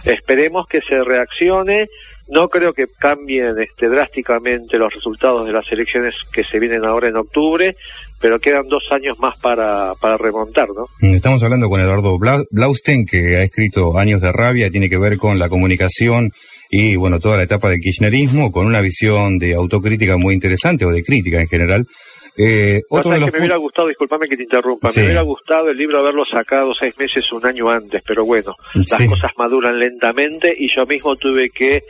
Esperemos 0.05 0.67
que 0.67 0.81
se 0.83 1.03
reaccione 1.03 1.89
no 2.29 2.49
creo 2.49 2.73
que 2.73 2.87
cambien 2.87 3.61
este, 3.61 3.89
drásticamente 3.89 4.79
los 4.79 4.95
resultados 4.95 5.47
de 5.47 5.53
las 5.53 5.71
elecciones 5.71 6.15
que 6.33 6.45
se 6.45 6.59
vienen 6.59 6.85
ahora 6.85 7.09
en 7.09 7.17
octubre, 7.17 7.77
pero 8.23 8.39
quedan 8.39 8.69
dos 8.69 8.85
años 8.93 9.19
más 9.19 9.37
para, 9.39 9.95
para 9.97 10.17
remontar, 10.17 10.69
¿no? 10.69 10.87
Estamos 11.15 11.43
hablando 11.43 11.69
con 11.69 11.81
Eduardo 11.81 12.17
Blausten, 12.19 13.05
que 13.05 13.37
ha 13.37 13.43
escrito 13.43 13.99
Años 13.99 14.21
de 14.21 14.31
Rabia, 14.31 14.71
tiene 14.71 14.89
que 14.89 14.97
ver 14.97 15.19
con 15.19 15.41
la 15.41 15.49
comunicación 15.49 16.31
y, 16.71 16.95
bueno, 16.95 17.19
toda 17.19 17.37
la 17.37 17.43
etapa 17.43 17.69
del 17.69 17.81
kirchnerismo, 17.81 18.53
con 18.53 18.67
una 18.67 18.81
visión 18.81 19.39
de 19.39 19.55
autocrítica 19.55 20.17
muy 20.17 20.35
interesante, 20.35 20.87
o 20.87 20.91
de 20.91 21.03
crítica 21.03 21.41
en 21.41 21.49
general, 21.49 21.87
eh, 22.37 22.83
otro 22.89 23.13
que 23.13 23.31
me 23.31 23.39
hubiera 23.39 23.57
gustado, 23.57 23.89
discúlpame 23.89 24.29
que 24.29 24.37
te 24.37 24.45
interrumpa, 24.45 24.91
me 24.95 25.05
hubiera 25.05 25.23
gustado 25.23 25.71
el 25.71 25.77
libro 25.77 25.99
haberlo 25.99 26.25
sacado 26.25 26.73
seis 26.75 26.97
meses, 26.99 27.31
un 27.33 27.45
año 27.45 27.69
antes, 27.69 28.03
pero 28.07 28.25
bueno, 28.25 28.55
las 28.75 29.07
cosas 29.07 29.31
maduran 29.37 29.79
lentamente 29.79 30.55
y 30.57 30.69
yo 30.75 30.87
mismo 30.87 31.17
tuve 31.17 31.51
que 31.51 31.83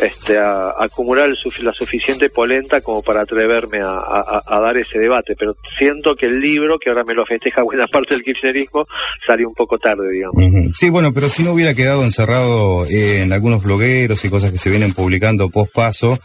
este, 0.00 0.38
acumular 0.38 1.28
la 1.28 1.72
suficiente 1.72 2.30
polenta 2.30 2.80
como 2.80 3.02
para 3.02 3.22
atreverme 3.22 3.80
a, 3.82 4.60
dar 4.60 4.76
ese 4.76 4.98
debate, 4.98 5.34
pero 5.38 5.56
siento 5.78 6.14
que 6.14 6.26
el 6.26 6.40
libro, 6.40 6.78
que 6.78 6.90
ahora 6.90 7.04
me 7.04 7.14
lo 7.14 7.24
festeja 7.26 7.62
buena 7.64 7.86
parte 7.86 8.14
del 8.14 8.22
kirchnerismo, 8.22 8.86
salió 9.26 9.48
un 9.48 9.54
poco 9.54 9.78
tarde, 9.78 10.10
digamos. 10.10 10.36
Sí, 10.74 10.90
bueno, 10.90 11.12
pero 11.12 11.28
si 11.28 11.42
no 11.42 11.52
hubiera 11.52 11.74
quedado 11.74 12.04
encerrado 12.04 12.86
eh, 12.86 13.22
en 13.22 13.32
algunos 13.32 13.62
blogueros 13.62 14.24
y 14.24 14.30
cosas 14.30 14.52
que 14.52 14.58
se 14.58 14.70
vienen 14.70 14.92
publicando 14.92 15.48
post 15.48 15.72
paso, 15.72 16.18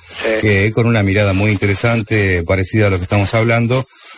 eh, 0.43 0.71
con 0.73 0.85
una 0.85 1.03
mirada 1.03 1.33
muy 1.33 1.51
interesante, 1.51 2.43
parecida 2.43 2.87
a 2.87 2.89
lo 2.89 2.97
que 2.97 3.03
estamos 3.03 3.33
hablando, 3.33 3.54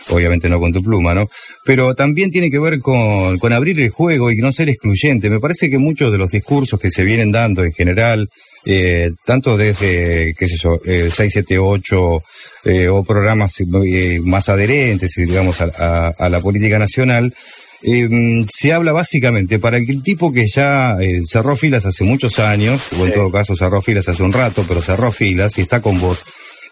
obviamente 0.09 0.49
no 0.49 0.59
con 0.59 0.73
tu 0.73 0.81
pluma, 0.81 1.13
¿no? 1.13 1.29
Pero 1.63 1.93
también 1.95 2.31
tiene 2.31 2.49
que 2.49 2.59
ver 2.59 2.79
con, 2.79 3.37
con 3.39 3.53
abrir 3.53 3.79
el 3.79 3.89
juego 3.89 4.31
y 4.31 4.37
no 4.37 4.51
ser 4.51 4.69
excluyente. 4.69 5.29
Me 5.29 5.39
parece 5.39 5.69
que 5.69 5.77
muchos 5.77 6.11
de 6.11 6.17
los 6.17 6.31
discursos 6.31 6.79
que 6.79 6.91
se 6.91 7.03
vienen 7.03 7.31
dando 7.31 7.63
en 7.63 7.73
general, 7.73 8.29
eh, 8.65 9.11
tanto 9.25 9.57
desde, 9.57 10.33
qué 10.37 10.47
sé 10.47 10.57
yo, 10.57 10.79
eh, 10.85 11.09
678 11.11 12.23
eh, 12.65 12.87
o 12.89 13.03
programas 13.03 13.53
eh, 13.59 14.19
más 14.23 14.49
adherentes, 14.49 15.13
digamos, 15.15 15.61
a, 15.61 16.07
a, 16.09 16.29
la 16.29 16.39
política 16.41 16.77
nacional, 16.77 17.33
em, 17.81 18.45
se 18.49 18.73
habla 18.73 18.91
básicamente 18.91 19.59
para 19.59 19.77
el 19.77 20.03
tipo 20.03 20.33
que 20.33 20.47
ya 20.47 20.97
eh, 20.99 21.21
cerró 21.25 21.55
filas 21.55 21.85
hace 21.85 22.03
muchos 22.03 22.39
años, 22.39 22.81
o 22.99 23.05
en 23.05 23.13
todo 23.13 23.31
caso 23.31 23.55
cerró 23.55 23.81
filas 23.81 24.09
hace 24.09 24.23
un 24.23 24.33
rato, 24.33 24.65
pero 24.67 24.81
cerró 24.81 25.11
filas 25.11 25.57
y 25.57 25.61
está 25.61 25.81
con 25.81 25.99
vos, 25.99 26.23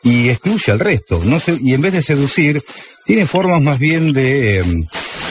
y 0.05 0.29
excluye 0.29 0.71
al 0.71 0.79
resto, 0.79 1.19
no 1.25 1.39
sé, 1.39 1.57
y 1.59 1.73
en 1.73 1.81
vez 1.81 1.93
de 1.93 2.03
seducir, 2.03 2.61
tiene 3.05 3.25
formas 3.25 3.59
más 3.59 3.79
bien 3.79 4.13
de 4.13 4.59
em, 4.59 4.85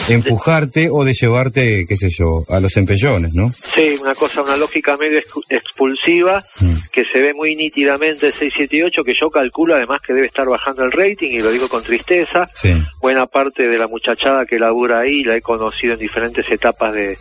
empujarte 0.08 0.88
o 0.90 1.04
de 1.04 1.12
llevarte, 1.12 1.86
qué 1.86 1.96
sé 1.96 2.08
yo, 2.10 2.44
a 2.48 2.58
los 2.58 2.76
empellones, 2.76 3.34
¿no? 3.34 3.52
Sí, 3.72 3.96
una 4.00 4.16
cosa, 4.16 4.42
una 4.42 4.56
lógica 4.56 4.96
medio 4.96 5.20
expulsiva 5.48 6.44
mm. 6.58 6.74
que 6.90 7.04
se 7.04 7.22
ve 7.22 7.32
muy 7.34 7.54
nítidamente 7.54 8.26
el 8.26 8.34
678, 8.34 9.04
que 9.04 9.14
yo 9.14 9.30
calculo 9.30 9.76
además 9.76 10.00
que 10.04 10.12
debe 10.12 10.26
estar 10.26 10.48
bajando 10.48 10.84
el 10.84 10.90
rating 10.90 11.30
y 11.30 11.38
lo 11.38 11.52
digo 11.52 11.68
con 11.68 11.84
tristeza. 11.84 12.50
Buena 13.00 13.26
parte 13.26 13.68
de 13.68 13.78
la 13.78 13.86
muchachada 13.86 14.44
que 14.44 14.58
labura 14.58 14.98
ahí 14.98 15.22
la 15.22 15.36
he 15.36 15.40
conocido 15.40 15.94
en 15.94 16.00
diferentes 16.00 16.50
etapas 16.50 16.92
de, 16.92 17.16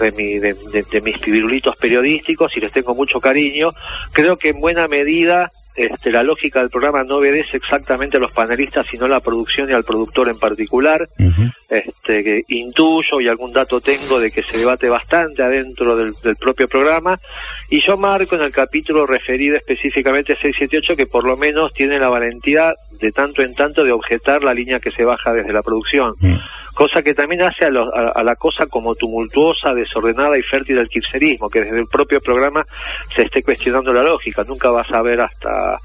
de, 0.00 0.10
mi, 0.10 0.40
de, 0.40 0.56
de, 0.90 1.00
mis 1.00 1.18
pirulitos 1.18 1.76
periodísticos 1.76 2.56
y 2.56 2.60
les 2.60 2.72
tengo 2.72 2.96
mucho 2.96 3.20
cariño. 3.20 3.70
Creo 4.10 4.36
que 4.36 4.48
en 4.48 4.60
buena 4.60 4.88
medida 4.88 5.52
este, 5.74 6.10
la 6.10 6.22
lógica 6.22 6.60
del 6.60 6.70
programa 6.70 7.04
no 7.04 7.16
obedece 7.16 7.56
exactamente 7.56 8.16
a 8.16 8.20
los 8.20 8.32
panelistas, 8.32 8.86
sino 8.86 9.06
a 9.06 9.08
la 9.08 9.20
producción 9.20 9.70
y 9.70 9.72
al 9.72 9.84
productor 9.84 10.28
en 10.28 10.38
particular. 10.38 11.08
este, 11.68 12.24
que 12.24 12.44
intuyo 12.48 13.20
y 13.20 13.28
algún 13.28 13.52
dato 13.52 13.80
tengo 13.80 14.18
de 14.18 14.30
que 14.30 14.42
se 14.42 14.58
debate 14.58 14.88
bastante 14.88 15.42
adentro 15.42 15.96
del, 15.96 16.14
propio 16.36 16.68
programa. 16.68 17.18
Y 17.68 17.80
yo 17.80 17.96
marco 17.96 18.34
en 18.34 18.42
el 18.42 18.52
capítulo 18.52 19.06
referido 19.06 19.56
específicamente 19.56 20.32
a 20.32 20.36
678 20.36 20.96
que 20.96 21.06
por 21.06 21.24
lo 21.24 21.36
menos 21.36 21.72
tiene 21.72 21.98
la 21.98 22.08
valentía 22.08 22.74
de 23.00 23.12
tanto 23.12 23.42
en 23.42 23.54
tanto 23.54 23.84
de 23.84 23.92
objetar 23.92 24.42
la 24.42 24.52
línea 24.52 24.80
que 24.80 24.90
se 24.90 25.04
baja 25.04 25.32
desde 25.32 25.52
la 25.52 25.62
producción. 25.62 26.14
Cosa 26.74 27.02
que 27.02 27.14
también 27.14 27.42
hace 27.42 27.64
a, 27.64 28.22
la 28.22 28.36
cosa 28.36 28.66
como 28.66 28.94
tumultuosa, 28.94 29.74
desordenada 29.74 30.38
y 30.38 30.42
fértil 30.42 30.76
del 30.76 30.88
kirchnerismo, 30.88 31.48
que 31.48 31.60
desde 31.60 31.78
el 31.78 31.86
propio 31.86 32.20
programa 32.20 32.64
se 33.14 33.22
esté 33.22 33.42
cuestionando 33.42 33.92
la 33.92 34.02
lógica. 34.02 34.42
Nunca 34.46 34.70
vas 34.70 34.90
a 34.92 35.02
ver 35.02 35.20
hasta 35.20 35.78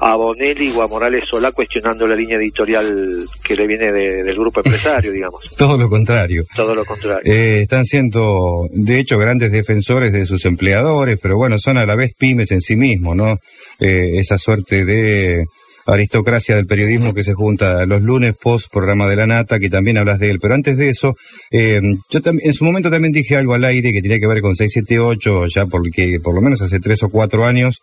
a, 0.00 0.14
Bonelli 0.16 0.70
o 0.72 0.82
a 0.82 0.88
Morales 0.88 1.24
Solá 1.28 1.52
cuestionando 1.52 2.06
la 2.06 2.14
línea 2.14 2.36
editorial 2.36 3.26
que 3.42 3.56
le 3.56 3.66
viene 3.66 3.92
del 3.92 4.36
grupo 4.36 4.60
empresario, 4.60 5.12
digamos. 5.12 5.42
Todo 5.56 5.76
lo 5.76 5.88
contrario. 5.88 6.44
Todo 6.54 6.74
lo 6.74 6.84
contrario. 6.84 7.20
Eh, 7.24 7.62
están 7.62 7.84
siendo, 7.84 8.66
de 8.70 8.98
hecho, 8.98 9.18
grandes 9.18 9.50
defensores 9.50 10.12
de 10.12 10.26
sus 10.26 10.44
empleadores, 10.44 11.18
pero 11.20 11.36
bueno, 11.36 11.58
son 11.58 11.78
a 11.78 11.86
la 11.86 11.96
vez 11.96 12.14
pymes 12.14 12.50
en 12.52 12.60
sí 12.60 12.76
mismos, 12.76 13.16
¿no? 13.16 13.38
Eh, 13.80 14.18
esa 14.18 14.38
suerte 14.38 14.84
de 14.84 15.44
aristocracia 15.86 16.56
del 16.56 16.66
periodismo 16.66 17.14
que 17.14 17.24
se 17.24 17.34
junta 17.34 17.86
los 17.86 18.02
lunes 18.02 18.34
post 18.40 18.70
programa 18.72 19.08
de 19.08 19.16
la 19.16 19.26
nata, 19.26 19.58
que 19.60 19.70
también 19.70 19.98
hablas 19.98 20.18
de 20.18 20.30
él. 20.30 20.38
Pero 20.40 20.54
antes 20.54 20.76
de 20.76 20.88
eso, 20.88 21.16
eh, 21.50 21.80
yo 22.10 22.20
en 22.24 22.52
su 22.52 22.64
momento 22.64 22.90
también 22.90 23.12
dije 23.12 23.36
algo 23.36 23.54
al 23.54 23.64
aire 23.64 23.92
que 23.92 24.02
tenía 24.02 24.20
que 24.20 24.26
ver 24.26 24.42
con 24.42 24.56
678, 24.56 25.46
ya 25.46 25.66
porque 25.66 26.20
por 26.22 26.34
lo 26.34 26.40
menos 26.40 26.60
hace 26.62 26.80
tres 26.80 27.02
o 27.02 27.08
cuatro 27.08 27.44
años 27.44 27.80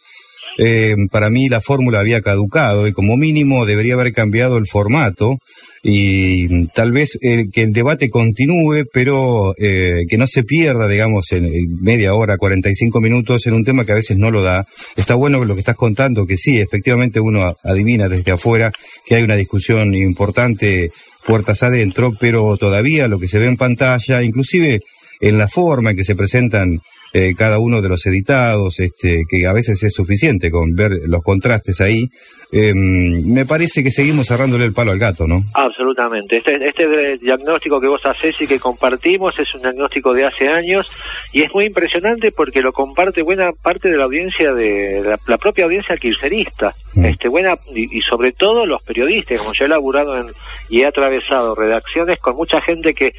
eh, 0.57 0.95
para 1.11 1.29
mí 1.29 1.49
la 1.49 1.61
fórmula 1.61 1.99
había 1.99 2.21
caducado 2.21 2.87
y 2.87 2.93
como 2.93 3.17
mínimo 3.17 3.65
debería 3.65 3.95
haber 3.95 4.13
cambiado 4.13 4.57
el 4.57 4.67
formato 4.67 5.37
y 5.85 6.67
tal 6.67 6.93
vez 6.93 7.19
eh, 7.21 7.47
que 7.51 7.63
el 7.63 7.73
debate 7.73 8.09
continúe, 8.09 8.85
pero 8.93 9.53
eh, 9.57 10.05
que 10.07 10.17
no 10.17 10.25
se 10.27 10.43
pierda, 10.43 10.87
digamos, 10.87 11.29
en, 11.33 11.51
media 11.81 12.13
hora, 12.13 12.37
45 12.37 13.01
minutos 13.01 13.45
en 13.47 13.53
un 13.53 13.65
tema 13.65 13.83
que 13.83 13.91
a 13.91 13.95
veces 13.95 14.15
no 14.15 14.31
lo 14.31 14.41
da. 14.41 14.65
Está 14.95 15.15
bueno 15.15 15.43
lo 15.43 15.55
que 15.55 15.59
estás 15.59 15.75
contando, 15.75 16.25
que 16.25 16.37
sí, 16.37 16.57
efectivamente 16.61 17.19
uno 17.19 17.53
adivina 17.63 18.07
desde 18.07 18.31
afuera 18.31 18.71
que 19.05 19.15
hay 19.15 19.23
una 19.23 19.35
discusión 19.35 19.93
importante 19.93 20.91
puertas 21.25 21.63
adentro, 21.63 22.13
pero 22.17 22.55
todavía 22.55 23.09
lo 23.09 23.19
que 23.19 23.27
se 23.27 23.39
ve 23.39 23.47
en 23.47 23.57
pantalla, 23.57 24.23
inclusive 24.23 24.79
en 25.19 25.37
la 25.37 25.49
forma 25.49 25.91
en 25.91 25.97
que 25.97 26.03
se 26.05 26.15
presentan 26.15 26.79
eh, 27.15 27.35
cada 27.37 27.59
uno 27.59 27.81
de 27.81 27.89
los 27.89 28.05
editados, 28.07 28.79
este, 28.79 29.25
que 29.29 29.45
a 29.45 29.53
veces 29.53 29.83
es 29.83 29.93
suficiente 29.93 30.49
con 30.49 30.73
ver 30.73 30.93
los 31.05 31.21
contrastes 31.21 31.79
ahí, 31.79 32.09
em, 32.53 33.25
me 33.25 33.45
parece 33.45 33.83
que 33.83 33.91
seguimos 33.91 34.27
cerrándole 34.27 34.65
el 34.65 34.73
palo 34.73 34.91
al 34.91 34.99
gato, 34.99 35.27
¿no? 35.27 35.43
Absolutamente. 35.53 36.37
Este, 36.37 36.67
este 36.67 37.17
diagnóstico 37.17 37.81
que 37.81 37.87
vos 37.87 38.05
haces 38.05 38.39
y 38.39 38.47
que 38.47 38.59
compartimos 38.59 39.37
es 39.39 39.53
un 39.55 39.61
diagnóstico 39.61 40.13
de 40.13 40.25
hace 40.25 40.49
años 40.49 40.87
y 41.31 41.41
es 41.41 41.53
muy 41.53 41.65
impresionante 41.65 42.31
porque 42.31 42.61
lo 42.61 42.71
comparte 42.71 43.23
buena 43.23 43.51
parte 43.51 43.89
de 43.89 43.97
la 43.97 44.05
audiencia, 44.05 44.53
de 44.53 45.17
la, 45.25 45.37
propia 45.37 45.65
audiencia 45.65 45.97
kirchnerista, 45.97 46.73
mm. 46.93 47.05
este, 47.05 47.27
buena, 47.27 47.57
y, 47.73 48.01
sobre 48.01 48.31
todo 48.31 48.65
los 48.65 48.83
periodistas, 48.83 49.39
como 49.39 49.53
yo 49.53 49.65
he 49.65 49.69
laburado 49.69 50.17
en, 50.17 50.27
y 50.69 50.81
he 50.81 50.85
atravesado 50.85 51.55
redacciones 51.55 52.19
con 52.19 52.35
mucha 52.35 52.61
gente 52.61 52.93
que 52.93 53.13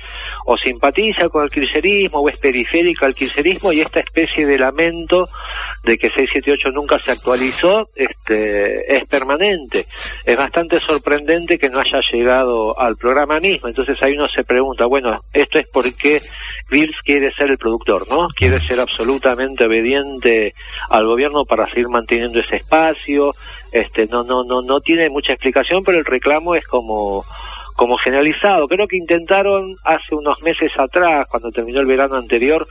o 0.47 0.57
simpatiza 0.57 1.29
con 1.29 1.45
el 1.45 1.51
kirchnerismo 1.51 2.21
o 2.21 2.29
es 2.29 2.39
periférica 2.39 3.07
al 3.07 3.15
kirchnerismo 3.15 3.73
y 3.73 3.81
esta 3.81 4.01
especie 4.01 4.47
de 4.47 4.59
lamento 4.59 5.29
de 5.83 5.99
que 5.99 6.09
678 6.09 6.71
nunca 6.71 6.99
se 7.05 7.13
actualizó 7.13 7.89
este, 7.95 8.97
es 8.97 9.05
permanente. 9.25 9.87
Es 10.25 10.37
bastante 10.37 10.81
sorprendente 10.81 11.59
que 11.59 11.71
no 11.71 11.81
haya 11.81 12.01
llegado 12.13 12.79
al 12.79 12.97
programa 12.97 13.41
mismo. 13.41 13.69
Entonces 13.69 14.01
ahí 14.03 14.15
uno 14.15 14.29
se 14.29 14.45
pregunta, 14.45 14.87
bueno, 14.87 15.23
esto 15.33 15.59
es 15.59 15.67
porque 15.69 16.21
Bills 16.71 16.97
quiere 17.05 17.33
ser 17.33 17.51
el 17.51 17.59
productor, 17.59 18.09
¿no? 18.09 18.29
Quiere 18.29 18.61
ser 18.61 18.81
absolutamente 18.81 19.65
obediente 19.65 20.55
al 20.91 21.07
gobierno 21.07 21.45
para 21.45 21.69
seguir 21.69 21.89
manteniendo 21.89 22.41
ese 22.41 22.57
espacio. 22.57 23.35
Este, 23.73 24.07
no, 24.07 24.25
no, 24.25 24.45
no, 24.45 24.63
no 24.63 24.81
tiene 24.81 25.09
mucha 25.09 25.33
explicación, 25.33 25.83
pero 25.83 25.99
el 25.99 26.05
reclamo 26.05 26.55
es 26.55 26.67
como 26.67 27.25
como 27.75 27.97
generalizado. 27.99 28.69
Creo 28.69 28.87
que 28.87 28.97
intentaron 28.97 29.77
hace 29.85 30.15
unos 30.15 30.41
meses 30.43 30.71
atrás, 30.79 31.27
cuando 31.29 31.51
terminó 31.51 31.81
el 31.81 31.87
verano 31.87 32.17
anterior, 32.17 32.67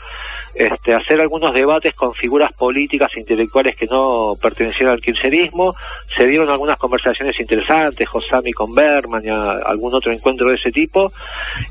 este, 0.55 0.93
hacer 0.93 1.19
algunos 1.19 1.53
debates 1.53 1.93
con 1.93 2.13
figuras 2.13 2.53
políticas 2.53 3.09
e 3.15 3.19
intelectuales 3.19 3.75
que 3.75 3.87
no 3.87 4.35
pertenecían 4.41 4.89
al 4.89 5.01
kirchnerismo. 5.01 5.75
Se 6.15 6.25
dieron 6.25 6.49
algunas 6.49 6.77
conversaciones 6.77 7.39
interesantes, 7.39 8.07
Josami 8.07 8.51
con 8.53 8.73
Berman 8.73 9.25
y 9.25 9.29
algún 9.29 9.93
otro 9.93 10.11
encuentro 10.11 10.49
de 10.49 10.55
ese 10.55 10.71
tipo. 10.71 11.11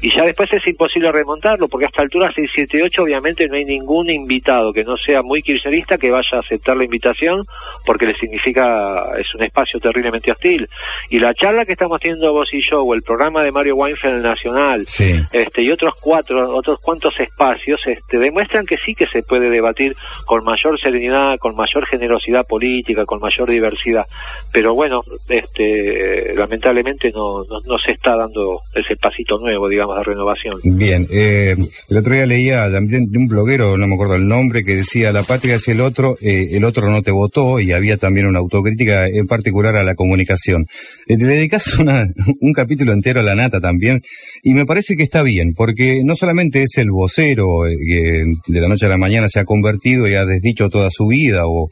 Y 0.00 0.14
ya 0.14 0.24
después 0.24 0.52
es 0.52 0.66
imposible 0.66 1.10
remontarlo, 1.10 1.68
porque 1.68 1.86
hasta 1.86 2.02
altura 2.02 2.32
678 2.34 3.02
obviamente 3.02 3.48
no 3.48 3.56
hay 3.56 3.64
ningún 3.64 4.10
invitado 4.10 4.72
que 4.72 4.84
no 4.84 4.96
sea 4.96 5.22
muy 5.22 5.42
kirchnerista 5.42 5.96
que 5.96 6.10
vaya 6.10 6.36
a 6.36 6.40
aceptar 6.40 6.76
la 6.76 6.84
invitación, 6.84 7.46
porque 7.86 8.06
le 8.06 8.14
significa, 8.14 9.12
es 9.18 9.34
un 9.34 9.42
espacio 9.42 9.80
terriblemente 9.80 10.32
hostil. 10.32 10.68
Y 11.08 11.18
la 11.18 11.34
charla 11.34 11.64
que 11.64 11.72
estamos 11.72 12.00
teniendo 12.00 12.32
vos 12.32 12.48
y 12.52 12.60
yo, 12.68 12.82
o 12.82 12.94
el 12.94 13.02
programa 13.02 13.21
programa 13.22 13.44
de 13.44 13.52
Mario 13.52 13.76
Weinfeld 13.76 14.20
Nacional 14.20 14.82
este, 14.82 15.62
y 15.62 15.70
otros 15.70 15.94
cuatro, 16.00 16.56
otros 16.56 16.80
cuantos 16.80 17.14
espacios 17.20 17.80
este, 17.86 18.18
demuestran 18.18 18.66
que 18.66 18.76
sí 18.84 18.96
que 18.96 19.06
se 19.06 19.22
puede 19.22 19.48
debatir 19.48 19.94
con 20.26 20.42
mayor 20.42 20.76
serenidad, 20.80 21.38
con 21.38 21.54
mayor 21.54 21.86
generosidad 21.86 22.44
política, 22.44 23.04
con 23.04 23.20
mayor 23.20 23.48
diversidad. 23.48 24.06
Pero 24.52 24.74
bueno, 24.74 25.02
este, 25.28 26.34
lamentablemente 26.34 27.12
no, 27.12 27.44
no, 27.44 27.78
se 27.78 27.92
está 27.92 28.16
dando 28.16 28.58
ese 28.74 28.96
pasito 28.96 29.38
nuevo, 29.38 29.68
digamos, 29.68 29.96
de 29.98 30.02
renovación. 30.02 30.58
Bien, 30.64 31.06
eh, 31.08 31.54
el 31.90 31.96
otro 31.96 32.14
día 32.14 32.26
leía 32.26 32.72
también 32.72 33.06
de 33.08 33.18
un 33.18 33.28
bloguero, 33.28 33.76
no 33.76 33.86
me 33.86 33.94
acuerdo 33.94 34.16
el 34.16 34.26
nombre, 34.26 34.64
que 34.64 34.74
decía, 34.74 35.12
la 35.12 35.22
patria 35.22 35.54
es 35.54 35.68
el 35.68 35.80
otro, 35.80 36.16
eh, 36.20 36.48
el 36.52 36.64
otro 36.64 36.90
no 36.90 37.02
te 37.02 37.12
votó, 37.12 37.60
y 37.60 37.72
había 37.72 37.98
también 37.98 38.26
una 38.26 38.40
autocrítica 38.40 39.06
en 39.06 39.28
particular 39.28 39.76
a 39.76 39.84
la 39.84 39.94
comunicación. 39.94 40.66
Eh, 41.06 41.16
te 41.16 41.24
dedicas 41.24 41.78
un 41.78 42.52
capítulo 42.52 42.92
entero 42.92 43.11
a 43.18 43.22
la 43.22 43.34
nata 43.34 43.60
también, 43.60 44.00
y 44.42 44.54
me 44.54 44.66
parece 44.66 44.96
que 44.96 45.02
está 45.02 45.22
bien, 45.22 45.54
porque 45.54 46.02
no 46.04 46.16
solamente 46.16 46.62
es 46.62 46.76
el 46.78 46.90
vocero 46.90 47.66
eh, 47.66 47.76
que 47.86 48.24
de 48.46 48.60
la 48.60 48.68
noche 48.68 48.86
a 48.86 48.90
la 48.90 48.98
mañana 48.98 49.28
se 49.28 49.40
ha 49.40 49.44
convertido 49.44 50.08
y 50.08 50.14
ha 50.14 50.26
desdicho 50.26 50.68
toda 50.68 50.90
su 50.90 51.06
vida, 51.06 51.46
o 51.46 51.68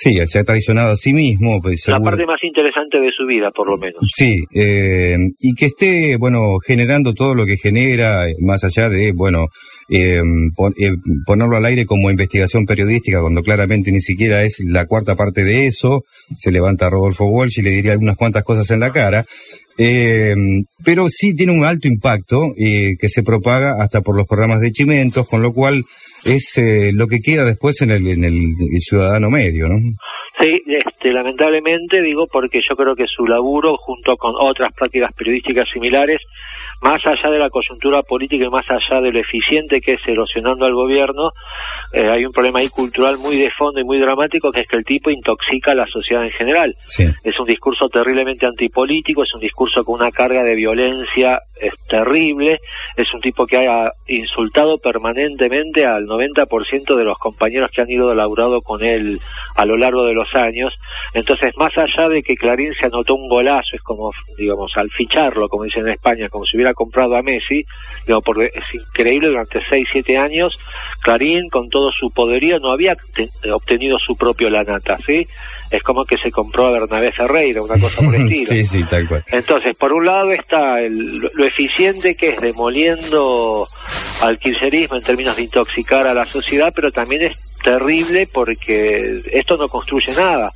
Sí, 0.00 0.16
se 0.28 0.38
ha 0.38 0.44
traicionado 0.44 0.92
a 0.92 0.96
sí 0.96 1.12
mismo. 1.12 1.60
Pues, 1.60 1.88
la 1.88 1.98
parte 1.98 2.24
más 2.24 2.38
interesante 2.44 3.00
de 3.00 3.10
su 3.10 3.26
vida, 3.26 3.50
por 3.50 3.68
lo 3.68 3.76
menos. 3.78 4.00
Sí, 4.06 4.44
eh, 4.54 5.16
y 5.40 5.54
que 5.54 5.66
esté, 5.66 6.16
bueno, 6.16 6.58
generando 6.64 7.14
todo 7.14 7.34
lo 7.34 7.44
que 7.44 7.56
genera, 7.56 8.26
más 8.38 8.62
allá 8.62 8.90
de, 8.90 9.10
bueno, 9.10 9.48
eh, 9.90 10.22
ponerlo 11.26 11.56
al 11.56 11.64
aire 11.64 11.84
como 11.84 12.12
investigación 12.12 12.64
periodística, 12.64 13.20
cuando 13.20 13.42
claramente 13.42 13.90
ni 13.90 14.00
siquiera 14.00 14.44
es 14.44 14.62
la 14.64 14.86
cuarta 14.86 15.16
parte 15.16 15.42
de 15.42 15.66
eso. 15.66 16.04
Se 16.38 16.52
levanta 16.52 16.90
Rodolfo 16.90 17.24
Walsh 17.24 17.58
y 17.58 17.62
le 17.62 17.70
diría 17.70 17.90
algunas 17.90 18.16
cuantas 18.16 18.44
cosas 18.44 18.70
en 18.70 18.78
la 18.78 18.92
cara. 18.92 19.24
Eh, 19.80 20.34
pero 20.84 21.06
sí 21.08 21.36
tiene 21.36 21.52
un 21.52 21.64
alto 21.64 21.86
impacto 21.86 22.48
eh, 22.58 22.96
que 23.00 23.08
se 23.08 23.22
propaga 23.22 23.76
hasta 23.80 24.00
por 24.00 24.16
los 24.16 24.26
programas 24.26 24.60
de 24.60 24.72
Chimentos, 24.72 25.28
con 25.28 25.40
lo 25.40 25.52
cual 25.52 25.84
es 26.24 26.58
eh, 26.58 26.90
lo 26.92 27.06
que 27.06 27.20
queda 27.20 27.44
después 27.44 27.80
en 27.82 27.92
el, 27.92 28.06
en 28.08 28.24
el, 28.24 28.54
ciudadano 28.80 29.30
medio, 29.30 29.68
¿no? 29.68 29.76
Sí, 30.40 30.62
este, 30.66 31.12
lamentablemente 31.12 32.02
digo 32.02 32.26
porque 32.30 32.60
yo 32.68 32.76
creo 32.76 32.94
que 32.94 33.06
su 33.06 33.26
laburo 33.26 33.76
junto 33.76 34.16
con 34.16 34.34
otras 34.38 34.72
prácticas 34.72 35.12
periodísticas 35.12 35.68
similares 35.72 36.18
más 36.80 37.00
allá 37.04 37.30
de 37.30 37.38
la 37.38 37.50
coyuntura 37.50 38.02
política 38.02 38.44
y 38.44 38.50
más 38.50 38.64
allá 38.68 39.00
de 39.00 39.12
lo 39.12 39.18
eficiente 39.18 39.80
que 39.80 39.94
es 39.94 40.00
erosionando 40.06 40.64
al 40.64 40.74
gobierno, 40.74 41.32
eh, 41.92 42.08
hay 42.08 42.24
un 42.24 42.32
problema 42.32 42.58
ahí 42.60 42.68
cultural 42.68 43.18
muy 43.18 43.36
de 43.36 43.50
fondo 43.50 43.80
y 43.80 43.84
muy 43.84 43.98
dramático 43.98 44.52
que 44.52 44.60
es 44.60 44.68
que 44.68 44.76
el 44.76 44.84
tipo 44.84 45.10
intoxica 45.10 45.72
a 45.72 45.74
la 45.74 45.86
sociedad 45.86 46.24
en 46.24 46.30
general. 46.30 46.74
Es 47.24 47.38
un 47.38 47.46
discurso 47.46 47.88
terriblemente 47.88 48.46
antipolítico, 48.46 49.22
es 49.22 49.34
un 49.34 49.40
discurso 49.40 49.84
con 49.84 50.00
una 50.00 50.10
carga 50.10 50.42
de 50.42 50.54
violencia 50.54 51.40
es 51.60 51.74
terrible, 51.88 52.60
es 52.96 53.12
un 53.12 53.20
tipo 53.20 53.46
que 53.46 53.56
ha 53.56 53.90
insultado 54.06 54.78
permanentemente 54.78 55.84
al 55.84 56.06
90% 56.06 56.96
de 56.96 57.04
los 57.04 57.18
compañeros 57.18 57.70
que 57.70 57.82
han 57.82 57.90
ido 57.90 58.14
laburado 58.14 58.62
con 58.62 58.84
él 58.84 59.18
a 59.56 59.64
lo 59.64 59.76
largo 59.76 60.04
de 60.04 60.14
los 60.14 60.32
años. 60.34 60.78
Entonces, 61.14 61.52
más 61.56 61.72
allá 61.76 62.08
de 62.08 62.22
que 62.22 62.36
Clarín 62.36 62.74
se 62.74 62.86
anotó 62.86 63.14
un 63.14 63.28
golazo, 63.28 63.74
es 63.74 63.82
como, 63.82 64.12
digamos, 64.36 64.72
al 64.76 64.90
ficharlo, 64.90 65.48
como 65.48 65.64
dicen 65.64 65.86
en 65.86 65.94
España, 65.94 66.28
como 66.28 66.44
si 66.44 66.56
hubiera 66.56 66.74
comprado 66.74 67.16
a 67.16 67.22
Messi, 67.22 67.64
digamos, 68.06 68.24
porque 68.24 68.50
es 68.54 68.74
increíble, 68.74 69.28
durante 69.28 69.60
6, 69.68 69.88
7 69.92 70.16
años, 70.16 70.56
Clarín, 71.02 71.48
con 71.48 71.68
todo 71.68 71.77
su 71.92 72.10
poderío, 72.10 72.58
no 72.58 72.70
había 72.70 72.96
obtenido 73.52 73.98
su 73.98 74.16
propio 74.16 74.50
Lanata, 74.50 74.98
¿sí? 75.06 75.26
es 75.70 75.82
como 75.82 76.04
que 76.04 76.16
se 76.16 76.30
compró 76.30 76.66
a 76.66 76.70
Bernabé 76.72 77.12
Ferreira, 77.12 77.62
una 77.62 77.78
cosa 77.78 78.02
por 78.02 78.14
el 78.14 78.22
estilo. 78.32 78.46
sí, 78.46 78.64
sí, 78.64 78.84
tal 78.84 79.06
cual. 79.06 79.24
Entonces, 79.30 79.74
por 79.76 79.92
un 79.92 80.06
lado 80.06 80.32
está 80.32 80.80
el, 80.80 81.18
lo 81.18 81.44
eficiente 81.44 82.14
que 82.14 82.30
es 82.30 82.40
demoliendo 82.40 83.68
al 84.22 84.38
kirchnerismo 84.38 84.96
en 84.96 85.02
términos 85.02 85.36
de 85.36 85.42
intoxicar 85.42 86.06
a 86.06 86.14
la 86.14 86.26
sociedad, 86.26 86.72
pero 86.74 86.90
también 86.90 87.22
es 87.22 87.38
terrible 87.62 88.28
porque 88.32 89.22
esto 89.32 89.56
no 89.56 89.68
construye 89.68 90.12
nada. 90.14 90.52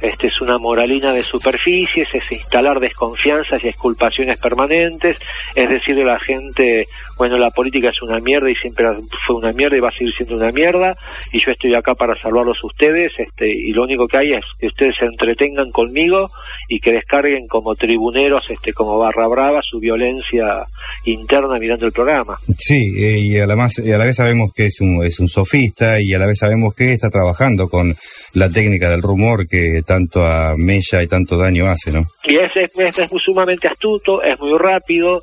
Este 0.00 0.26
es 0.26 0.40
una 0.40 0.58
moralina 0.58 1.12
de 1.12 1.22
superficies, 1.22 2.14
es 2.14 2.32
instalar 2.32 2.80
desconfianzas 2.80 3.62
y 3.64 3.68
exculpaciones 3.68 4.38
permanentes, 4.38 5.18
es 5.54 5.68
decirle 5.68 6.02
a 6.02 6.14
la 6.14 6.20
gente, 6.20 6.88
bueno, 7.16 7.38
la 7.38 7.50
política 7.50 7.88
es 7.88 8.02
una 8.02 8.20
mierda 8.20 8.50
y 8.50 8.54
siempre 8.56 8.86
fue 9.26 9.36
una 9.36 9.52
mierda 9.52 9.76
y 9.76 9.80
va 9.80 9.88
a 9.88 9.92
seguir 9.92 10.14
siendo 10.14 10.36
una 10.36 10.52
mierda, 10.52 10.96
y 11.32 11.40
yo 11.40 11.52
estoy 11.52 11.74
acá 11.74 11.94
para 11.94 12.20
salvarlos 12.20 12.62
ustedes, 12.64 13.12
este, 13.18 13.48
y 13.48 13.72
lo 13.72 13.84
único 13.84 14.06
que 14.06 14.18
hay 14.18 14.32
es 14.32 14.44
que 14.58 14.66
ustedes 14.66 14.96
se 14.98 15.06
entretengan 15.06 15.70
conmigo 15.70 16.30
y 16.68 16.80
que 16.80 16.92
descarguen 16.92 17.46
como 17.46 17.74
tribuneros, 17.74 18.50
este, 18.50 18.72
como 18.72 18.98
barra 18.98 19.26
brava, 19.28 19.60
su 19.62 19.78
violencia 19.78 20.64
interna 21.04 21.58
mirando 21.58 21.86
el 21.86 21.92
programa. 21.92 22.38
Sí, 22.58 22.94
eh, 22.96 23.18
y 23.18 23.38
a 23.38 23.46
la, 23.46 23.56
más, 23.56 23.78
a 23.78 23.98
la 23.98 24.04
vez 24.04 24.16
sabemos 24.16 24.52
que 24.54 24.66
es 24.66 24.80
un, 24.80 25.04
es 25.04 25.20
un 25.20 25.28
sofista 25.28 26.00
y 26.00 26.14
a 26.14 26.18
la 26.18 26.26
vez 26.26 26.38
sabemos 26.38 26.74
que 26.74 26.92
está 26.92 27.10
trabajando 27.10 27.68
con 27.68 27.94
la 28.32 28.50
técnica 28.50 28.90
del 28.90 29.02
rumor 29.02 29.46
que 29.46 29.82
tanto 29.86 30.24
a 30.24 30.54
Mella 30.56 31.02
y 31.02 31.06
tanto 31.06 31.36
daño 31.36 31.66
hace, 31.66 31.92
¿no? 31.92 32.06
Y 32.24 32.36
es, 32.36 32.52
es, 32.56 32.98
es, 32.98 33.10
sumamente 33.22 33.68
astuto, 33.68 34.22
es 34.22 34.38
muy 34.40 34.58
rápido, 34.58 35.22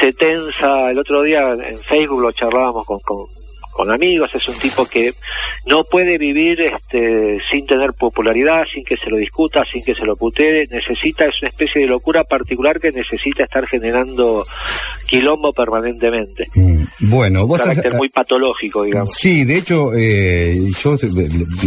se 0.00 0.12
tensa, 0.12 0.90
el 0.90 0.98
otro 0.98 1.22
día 1.22 1.52
en 1.52 1.78
Facebook 1.80 2.20
lo 2.20 2.32
charlábamos 2.32 2.86
con, 2.86 3.00
con, 3.00 3.35
con 3.76 3.92
amigos, 3.92 4.30
es 4.34 4.48
un 4.48 4.56
tipo 4.56 4.86
que 4.86 5.12
no 5.66 5.84
puede 5.84 6.16
vivir 6.16 6.60
este, 6.62 7.38
sin 7.50 7.66
tener 7.66 7.92
popularidad, 7.92 8.64
sin 8.72 8.84
que 8.84 8.96
se 8.96 9.10
lo 9.10 9.18
discuta, 9.18 9.62
sin 9.70 9.84
que 9.84 9.94
se 9.94 10.06
lo 10.06 10.16
putee, 10.16 10.66
necesita, 10.70 11.26
es 11.26 11.42
una 11.42 11.50
especie 11.50 11.82
de 11.82 11.86
locura 11.86 12.24
particular 12.24 12.80
que 12.80 12.90
necesita 12.90 13.44
estar 13.44 13.66
generando 13.66 14.46
quilombo 15.06 15.52
permanentemente. 15.52 16.46
Mm, 16.54 16.84
bueno, 17.00 17.46
vos... 17.46 17.60
Un 17.60 17.66
carácter 17.66 17.94
muy 17.94 18.08
patológico, 18.08 18.84
digamos. 18.84 19.14
Sí, 19.14 19.44
de 19.44 19.58
hecho, 19.58 19.92
eh, 19.94 20.58
yo 20.82 20.96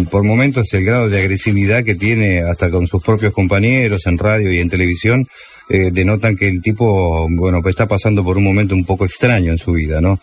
por 0.09 0.23
momentos 0.23 0.73
el 0.73 0.83
grado 0.83 1.09
de 1.09 1.19
agresividad 1.19 1.83
que 1.83 1.95
tiene 1.95 2.41
hasta 2.41 2.71
con 2.71 2.87
sus 2.87 3.03
propios 3.03 3.33
compañeros 3.33 4.07
en 4.07 4.17
radio 4.17 4.51
y 4.51 4.57
en 4.57 4.69
televisión, 4.69 5.27
eh, 5.69 5.91
denotan 5.91 6.35
que 6.35 6.49
el 6.49 6.63
tipo, 6.63 7.27
bueno, 7.29 7.61
está 7.65 7.87
pasando 7.87 8.23
por 8.23 8.37
un 8.37 8.43
momento 8.43 8.73
un 8.73 8.83
poco 8.83 9.05
extraño 9.05 9.51
en 9.51 9.59
su 9.59 9.73
vida, 9.73 10.01
¿no? 10.01 10.19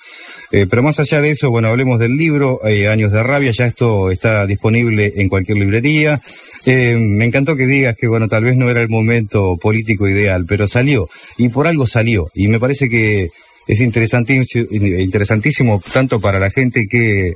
Eh, 0.52 0.66
pero 0.68 0.82
más 0.82 1.00
allá 1.00 1.20
de 1.20 1.30
eso, 1.30 1.50
bueno, 1.50 1.68
hablemos 1.68 1.98
del 1.98 2.16
libro, 2.16 2.60
eh, 2.66 2.88
Años 2.88 3.12
de 3.12 3.22
Rabia, 3.22 3.52
ya 3.52 3.66
esto 3.66 4.10
está 4.10 4.46
disponible 4.46 5.12
en 5.16 5.28
cualquier 5.28 5.58
librería. 5.58 6.20
Eh, 6.64 6.96
me 6.96 7.24
encantó 7.24 7.56
que 7.56 7.66
digas 7.66 7.96
que, 7.96 8.06
bueno, 8.06 8.28
tal 8.28 8.44
vez 8.44 8.56
no 8.56 8.70
era 8.70 8.80
el 8.80 8.88
momento 8.88 9.56
político 9.56 10.08
ideal, 10.08 10.44
pero 10.46 10.68
salió, 10.68 11.08
y 11.36 11.48
por 11.48 11.66
algo 11.66 11.86
salió, 11.86 12.28
y 12.34 12.48
me 12.48 12.60
parece 12.60 12.88
que 12.88 13.28
es 13.66 13.80
interesantísimo, 13.80 14.66
interesantísimo 14.70 15.82
tanto 15.92 16.20
para 16.20 16.38
la 16.38 16.50
gente 16.50 16.86
que 16.86 17.34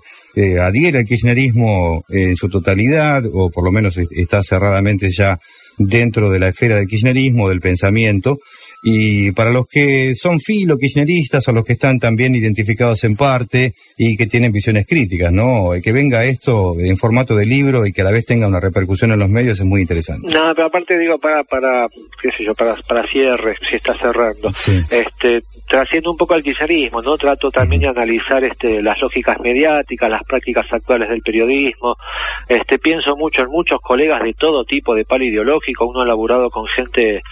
adhiere 0.61 1.01
al 1.01 1.05
kirchnerismo 1.05 2.05
en 2.09 2.37
su 2.37 2.49
totalidad, 2.49 3.25
o 3.33 3.51
por 3.51 3.65
lo 3.65 3.73
menos 3.73 3.99
está 3.99 4.43
cerradamente 4.45 5.11
ya 5.11 5.39
dentro 5.77 6.31
de 6.31 6.39
la 6.39 6.49
esfera 6.49 6.77
del 6.77 6.87
kirchnerismo, 6.87 7.49
del 7.49 7.61
pensamiento, 7.61 8.39
y 8.83 9.33
para 9.33 9.51
los 9.51 9.67
que 9.67 10.15
son 10.15 10.41
filo 10.41 10.77
kirchneristas 10.79 11.47
o 11.49 11.53
los 11.53 11.65
que 11.65 11.75
están 11.75 11.99
también 11.99 12.35
identificados 12.35 13.05
en 13.05 13.17
parte 13.17 13.75
y 13.97 14.17
que 14.17 14.27
tienen 14.27 14.53
visiones 14.53 14.87
críticas, 14.87 15.33
¿no? 15.33 15.71
Que 15.83 15.93
venga 15.93 16.25
esto 16.25 16.77
en 16.79 16.97
formato 16.97 17.35
de 17.35 17.47
libro 17.47 17.87
y 17.87 17.93
que 17.93 18.01
a 18.01 18.05
la 18.05 18.11
vez 18.11 18.25
tenga 18.25 18.47
una 18.47 18.61
repercusión 18.61 19.13
en 19.13 19.19
los 19.19 19.29
medios 19.29 19.59
es 19.59 19.67
muy 19.67 19.83
interesante. 19.83 20.33
No, 20.33 20.55
pero 20.55 20.67
aparte 20.67 20.99
digo 20.99 21.19
para 21.19 21.45
para 21.45 21.89
qué 22.21 22.31
sé 22.37 22.45
yo, 22.45 22.55
para 22.55 22.75
para 22.89 23.07
cierre, 23.07 23.57
si 23.69 23.77
está 23.77 23.97
cerrando. 23.99 24.51
Este 24.91 25.43
trasciendo 25.71 26.11
un 26.11 26.17
poco 26.17 26.35
al 26.35 26.43
kirchnerismo, 26.43 27.01
¿no? 27.01 27.17
Trato 27.17 27.49
también 27.53 27.83
de 27.83 27.89
analizar 27.89 28.43
este, 28.43 28.83
las 28.83 29.01
lógicas 29.01 29.39
mediáticas, 29.39 30.11
las 30.11 30.25
prácticas 30.25 30.67
actuales 30.73 31.09
del 31.09 31.23
periodismo. 31.23 31.97
Este, 32.49 32.81
pienso 32.81 33.17
mucho 33.17 33.43
en 33.43 33.51
muchos 33.51 33.81
colegas 33.81 34.21
de 34.21 34.35
todo 34.35 34.65
tipo 34.65 34.97
de 34.97 35.05
palo 35.05 35.25
ideológico. 35.25 35.87
Uno 35.87 36.01
ha 36.01 36.05
laburado 36.05 36.51
con 36.51 36.67
gente, 36.67 37.23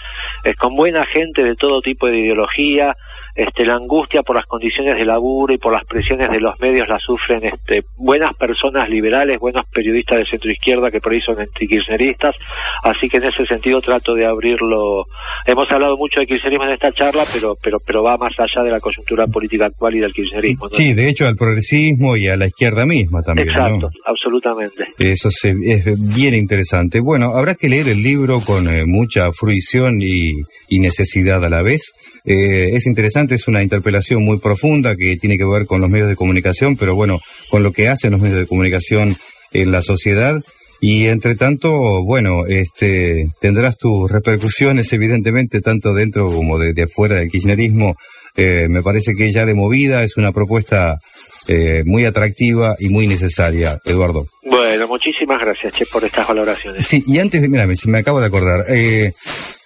eh, 0.45 0.55
con 0.57 0.73
buena 0.73 1.05
gente 1.05 1.38
de 1.43 1.55
todo 1.55 1.81
tipo 1.81 2.07
de 2.07 2.19
ideología, 2.19 2.95
este, 3.35 3.65
la 3.65 3.75
angustia 3.75 4.21
por 4.23 4.35
las 4.35 4.45
condiciones 4.45 4.97
de 4.97 5.05
laburo 5.05 5.53
y 5.53 5.57
por 5.57 5.73
las 5.73 5.85
presiones 5.85 6.29
de 6.29 6.39
los 6.39 6.59
medios 6.59 6.87
la 6.87 6.99
sufren 6.99 7.45
este, 7.45 7.83
buenas 7.97 8.33
personas 8.33 8.89
liberales, 8.89 9.39
buenos 9.39 9.65
periodistas 9.73 10.17
de 10.19 10.25
centro 10.25 10.51
izquierda 10.51 10.91
que 10.91 10.99
por 10.99 11.13
ahí 11.13 11.21
son 11.21 11.39
antikirchneristas, 11.39 12.35
así 12.83 13.09
que 13.09 13.17
en 13.17 13.25
ese 13.25 13.45
sentido 13.45 13.81
trato 13.81 14.13
de 14.13 14.25
abrirlo. 14.25 15.05
Hemos 15.45 15.69
hablado 15.71 15.97
mucho 15.97 16.19
de 16.19 16.27
kirchnerismo 16.27 16.65
en 16.65 16.71
esta 16.71 16.91
charla, 16.91 17.23
pero, 17.31 17.55
pero, 17.61 17.77
pero 17.85 18.03
va 18.03 18.17
más 18.17 18.33
allá 18.37 18.63
de 18.63 18.71
la 18.71 18.79
coyuntura 18.79 19.27
política 19.27 19.65
actual 19.67 19.95
y 19.95 19.99
del 19.99 20.13
kirchnerismo. 20.13 20.69
Sí, 20.69 20.93
de 20.93 21.09
hecho 21.09 21.27
al 21.27 21.35
progresismo 21.35 22.15
y 22.17 22.27
a 22.27 22.37
la 22.37 22.47
izquierda 22.47 22.85
misma 22.85 23.21
también. 23.21 23.49
Exacto, 23.49 23.89
absolutamente. 24.05 24.87
Eso 24.97 25.29
es 25.29 26.15
bien 26.15 26.33
interesante. 26.33 26.99
Bueno, 26.99 27.35
habrá 27.35 27.55
que 27.55 27.69
leer 27.69 27.87
el 27.87 28.01
libro 28.01 28.41
con 28.41 28.67
eh, 28.67 28.85
mucha 28.85 29.31
fruición 29.31 30.01
y, 30.01 30.33
y 30.67 30.79
necesidad 30.79 31.43
a 31.43 31.49
la 31.49 31.61
vez. 31.61 31.93
Eh, 32.25 32.75
es 32.75 32.85
interesante, 32.85 33.18
es 33.29 33.47
una 33.47 33.63
interpelación 33.63 34.23
muy 34.23 34.39
profunda 34.39 34.95
que 34.95 35.17
tiene 35.17 35.37
que 35.37 35.45
ver 35.45 35.65
con 35.65 35.81
los 35.81 35.89
medios 35.89 36.07
de 36.07 36.15
comunicación, 36.15 36.75
pero 36.77 36.95
bueno, 36.95 37.19
con 37.49 37.63
lo 37.63 37.71
que 37.71 37.89
hacen 37.89 38.11
los 38.11 38.21
medios 38.21 38.39
de 38.39 38.47
comunicación 38.47 39.15
en 39.51 39.71
la 39.71 39.81
sociedad. 39.81 40.41
Y 40.81 41.07
entre 41.07 41.35
tanto, 41.35 42.03
bueno, 42.03 42.45
este, 42.47 43.27
tendrás 43.41 43.77
tus 43.77 44.09
repercusiones, 44.09 44.91
evidentemente, 44.93 45.59
tanto 45.59 45.93
dentro 45.93 46.31
como 46.31 46.57
de, 46.57 46.81
afuera 46.83 47.17
del 47.17 47.29
kirchnerismo. 47.29 47.95
Eh, 48.37 48.67
me 48.69 48.81
parece 48.81 49.13
que 49.13 49.31
ya 49.31 49.45
de 49.45 49.53
movida 49.53 50.03
es 50.03 50.15
una 50.15 50.31
propuesta 50.31 50.97
eh, 51.47 51.83
muy 51.85 52.05
atractiva 52.05 52.75
y 52.79 52.89
muy 52.89 53.07
necesaria, 53.07 53.79
Eduardo. 53.83 54.27
Bueno, 54.43 54.87
muchísimas 54.87 55.41
gracias, 55.41 55.73
Che, 55.73 55.85
por 55.85 56.05
estas 56.05 56.27
valoraciones. 56.27 56.85
Sí, 56.85 57.03
y 57.07 57.19
antes 57.19 57.41
de, 57.41 57.49
mira, 57.49 57.67
me, 57.67 57.75
me 57.87 57.97
acabo 57.97 58.21
de 58.21 58.27
acordar, 58.27 58.65
eh, 58.69 59.13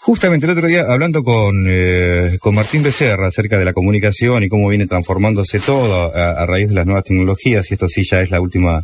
Justamente 0.05 0.45
el 0.45 0.51
otro 0.51 0.67
día, 0.67 0.81
hablando 0.81 1.23
con, 1.23 1.65
eh, 1.65 2.37
con 2.41 2.53
Martín 2.53 2.83
Becerra 2.83 3.27
acerca 3.27 3.57
de 3.57 3.63
la 3.63 3.71
comunicación 3.71 4.43
y 4.43 4.49
cómo 4.49 4.67
viene 4.67 4.85
transformándose 4.85 5.61
todo 5.61 6.13
a, 6.13 6.45
raíz 6.45 6.67
de 6.67 6.75
las 6.75 6.85
nuevas 6.85 7.05
tecnologías, 7.05 7.71
y 7.71 7.75
esto 7.75 7.87
sí 7.87 8.03
ya 8.03 8.19
es 8.19 8.29
la 8.29 8.41
última, 8.41 8.83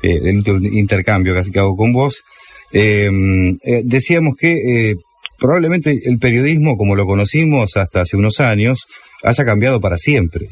eh, 0.00 0.20
el 0.22 0.36
último 0.36 0.58
intercambio 0.58 1.34
que 1.34 1.58
hago 1.58 1.76
con 1.76 1.92
vos, 1.92 2.22
em, 2.70 3.58
eh, 3.64 3.82
decíamos 3.84 4.36
que 4.38 4.94
probablemente 5.40 5.92
el 6.04 6.20
periodismo, 6.20 6.76
como 6.76 6.94
lo 6.94 7.04
conocimos 7.04 7.76
hasta 7.76 8.02
hace 8.02 8.16
unos 8.16 8.38
años, 8.38 8.86
haya 9.24 9.44
cambiado 9.44 9.80
para 9.80 9.98
siempre. 9.98 10.46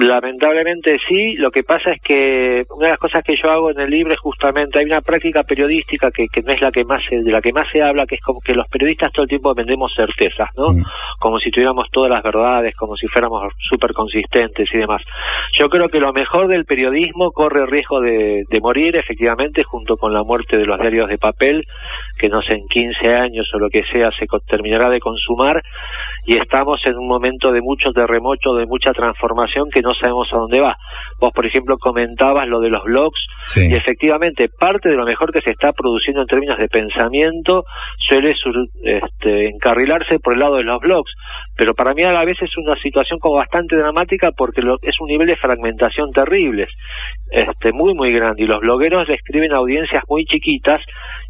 Lamentablemente 0.00 0.96
sí, 1.08 1.34
lo 1.34 1.50
que 1.50 1.62
pasa 1.62 1.92
es 1.92 2.00
que 2.00 2.64
una 2.70 2.86
de 2.86 2.90
las 2.92 2.98
cosas 2.98 3.22
que 3.22 3.36
yo 3.36 3.50
hago 3.50 3.70
en 3.70 3.80
el 3.80 3.90
libro 3.90 4.12
es 4.12 4.18
justamente, 4.18 4.78
hay 4.78 4.86
una 4.86 5.02
práctica 5.02 5.42
periodística 5.42 6.10
que, 6.10 6.26
que 6.28 6.42
no 6.42 6.52
es 6.52 6.60
la 6.60 6.70
que 6.70 6.84
más 6.84 7.04
se, 7.04 7.22
de 7.22 7.30
la 7.30 7.42
que 7.42 7.52
más 7.52 7.66
se 7.70 7.82
habla, 7.82 8.06
que 8.06 8.14
es 8.14 8.20
como 8.20 8.40
que 8.40 8.54
los 8.54 8.66
periodistas 8.68 9.12
todo 9.12 9.24
el 9.24 9.28
tiempo 9.28 9.54
vendemos 9.54 9.92
certezas, 9.94 10.48
¿no? 10.56 10.72
Mm. 10.72 10.84
Como 11.18 11.38
si 11.38 11.50
tuviéramos 11.50 11.88
todas 11.90 12.10
las 12.10 12.22
verdades, 12.22 12.74
como 12.76 12.96
si 12.96 13.06
fuéramos 13.08 13.52
súper 13.58 13.92
consistentes 13.92 14.68
y 14.72 14.78
demás. 14.78 15.02
Yo 15.52 15.68
creo 15.68 15.88
que 15.88 16.00
lo 16.00 16.12
mejor 16.12 16.48
del 16.48 16.64
periodismo 16.64 17.30
corre 17.32 17.66
riesgo 17.66 18.00
de, 18.00 18.44
de 18.48 18.60
morir, 18.60 18.96
efectivamente, 18.96 19.64
junto 19.64 19.96
con 19.96 20.14
la 20.14 20.22
muerte 20.22 20.56
de 20.56 20.66
los 20.66 20.80
diarios 20.80 21.08
de 21.08 21.18
papel, 21.18 21.66
que 22.20 22.28
no 22.28 22.42
sé, 22.42 22.54
en 22.54 22.66
15 22.68 23.14
años 23.14 23.50
o 23.54 23.58
lo 23.58 23.70
que 23.70 23.82
sea 23.90 24.10
se 24.18 24.26
terminará 24.46 24.90
de 24.90 25.00
consumar 25.00 25.62
y 26.26 26.36
estamos 26.36 26.80
en 26.84 26.98
un 26.98 27.08
momento 27.08 27.50
de 27.50 27.62
mucho 27.62 27.92
terremoto, 27.92 28.54
de 28.54 28.66
mucha 28.66 28.92
transformación 28.92 29.70
que 29.70 29.80
no 29.80 29.92
sabemos 29.94 30.28
a 30.32 30.36
dónde 30.36 30.60
va. 30.60 30.76
Vos, 31.18 31.32
por 31.32 31.46
ejemplo, 31.46 31.78
comentabas 31.78 32.46
lo 32.46 32.60
de 32.60 32.68
los 32.68 32.84
blogs 32.84 33.20
y 33.56 33.74
efectivamente 33.74 34.48
parte 34.48 34.90
de 34.90 34.96
lo 34.96 35.06
mejor 35.06 35.32
que 35.32 35.40
se 35.40 35.50
está 35.50 35.72
produciendo 35.72 36.20
en 36.22 36.26
términos 36.26 36.58
de 36.58 36.68
pensamiento 36.68 37.64
suele 37.96 38.34
este, 38.84 39.48
encarrilarse 39.48 40.18
por 40.18 40.34
el 40.34 40.40
lado 40.40 40.56
de 40.56 40.64
los 40.64 40.80
blogs, 40.80 41.12
pero 41.56 41.74
para 41.74 41.94
mí 41.94 42.02
a 42.02 42.12
la 42.12 42.24
vez 42.24 42.36
es 42.42 42.56
una 42.58 42.76
situación 42.76 43.18
como 43.18 43.36
bastante 43.36 43.76
dramática 43.76 44.30
porque 44.36 44.60
es 44.82 45.00
un 45.00 45.08
nivel 45.08 45.26
de 45.26 45.36
fragmentación 45.36 46.12
terrible, 46.12 46.66
este, 47.30 47.72
muy 47.72 47.94
muy 47.94 48.12
grande 48.12 48.42
y 48.42 48.46
los 48.46 48.60
blogueros 48.60 49.08
le 49.08 49.14
escriben 49.14 49.52
a 49.52 49.56
audiencias 49.56 50.04
muy 50.08 50.24
chiquitas 50.26 50.80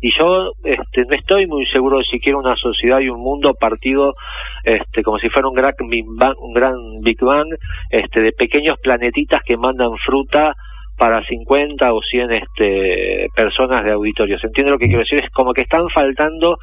y 0.00 0.10
yo 0.18 0.52
este, 0.64 0.79
no 1.08 1.14
estoy 1.14 1.46
muy 1.46 1.66
seguro 1.66 1.98
de 1.98 2.04
si 2.04 2.20
quiero 2.20 2.38
una 2.38 2.56
sociedad 2.56 3.00
y 3.00 3.08
un 3.08 3.20
mundo 3.20 3.54
partido 3.54 4.14
este, 4.64 5.02
como 5.02 5.18
si 5.18 5.28
fuera 5.28 5.48
un 5.48 5.54
gran 5.54 5.74
un 5.80 6.52
gran 6.52 6.74
Big 7.00 7.20
Bang 7.20 7.48
este, 7.90 8.20
de 8.20 8.32
pequeños 8.32 8.78
planetitas 8.78 9.42
que 9.42 9.56
mandan 9.56 9.96
fruta 10.04 10.54
para 11.00 11.24
50 11.24 11.94
o 11.94 12.00
100 12.02 12.30
este, 12.30 13.26
personas 13.34 13.82
de 13.82 13.92
auditorio. 13.92 14.38
¿Se 14.38 14.48
entiende 14.48 14.70
lo 14.70 14.76
que 14.76 14.84
quiero 14.84 15.00
decir? 15.00 15.24
Es 15.24 15.30
como 15.30 15.54
que 15.54 15.62
están 15.62 15.88
faltando 15.88 16.58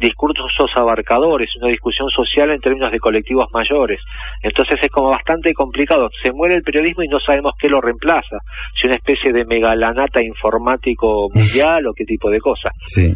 discursos 0.00 0.70
abarcadores, 0.76 1.50
una 1.60 1.68
discusión 1.68 2.08
social 2.08 2.50
en 2.50 2.60
términos 2.60 2.90
de 2.90 2.98
colectivos 2.98 3.48
mayores. 3.52 4.00
Entonces 4.42 4.78
es 4.82 4.88
como 4.88 5.10
bastante 5.10 5.52
complicado. 5.52 6.08
Se 6.22 6.32
muere 6.32 6.54
el 6.54 6.62
periodismo 6.62 7.02
y 7.02 7.08
no 7.08 7.20
sabemos 7.20 7.52
qué 7.60 7.68
lo 7.68 7.82
reemplaza. 7.82 8.38
Si 8.80 8.86
una 8.86 8.96
especie 8.96 9.30
de 9.30 9.44
megalanata 9.44 10.22
informático 10.22 11.28
mundial 11.34 11.86
o 11.86 11.92
qué 11.92 12.04
tipo 12.06 12.30
de 12.30 12.40
cosa. 12.40 12.70
Sí. 12.86 13.12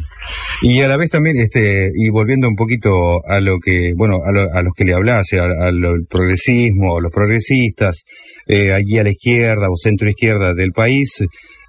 Y 0.61 0.83
a 0.83 0.89
la 0.89 0.99
vez 0.99 1.09
también, 1.09 1.37
este, 1.39 1.89
y 1.95 2.11
volviendo 2.11 2.49
un 2.49 2.55
poquito 2.55 2.91
a 3.27 3.41
lo 3.41 3.57
que, 3.65 3.93
bueno, 3.97 4.17
a, 4.23 4.61
los 4.61 4.75
que 4.77 4.85
le 4.85 4.93
hablase, 4.93 5.41
al 5.41 5.81
progresismo, 6.11 6.99
a 6.99 7.01
los 7.01 7.11
progresistas, 7.11 8.05
eh, 8.47 8.75
allí 8.75 8.99
a 8.99 9.05
la 9.05 9.11
izquierda 9.11 9.69
o 9.71 9.77
centro 9.77 10.11
izquierda 10.11 10.53
del 10.67 10.73
país. 10.73 11.23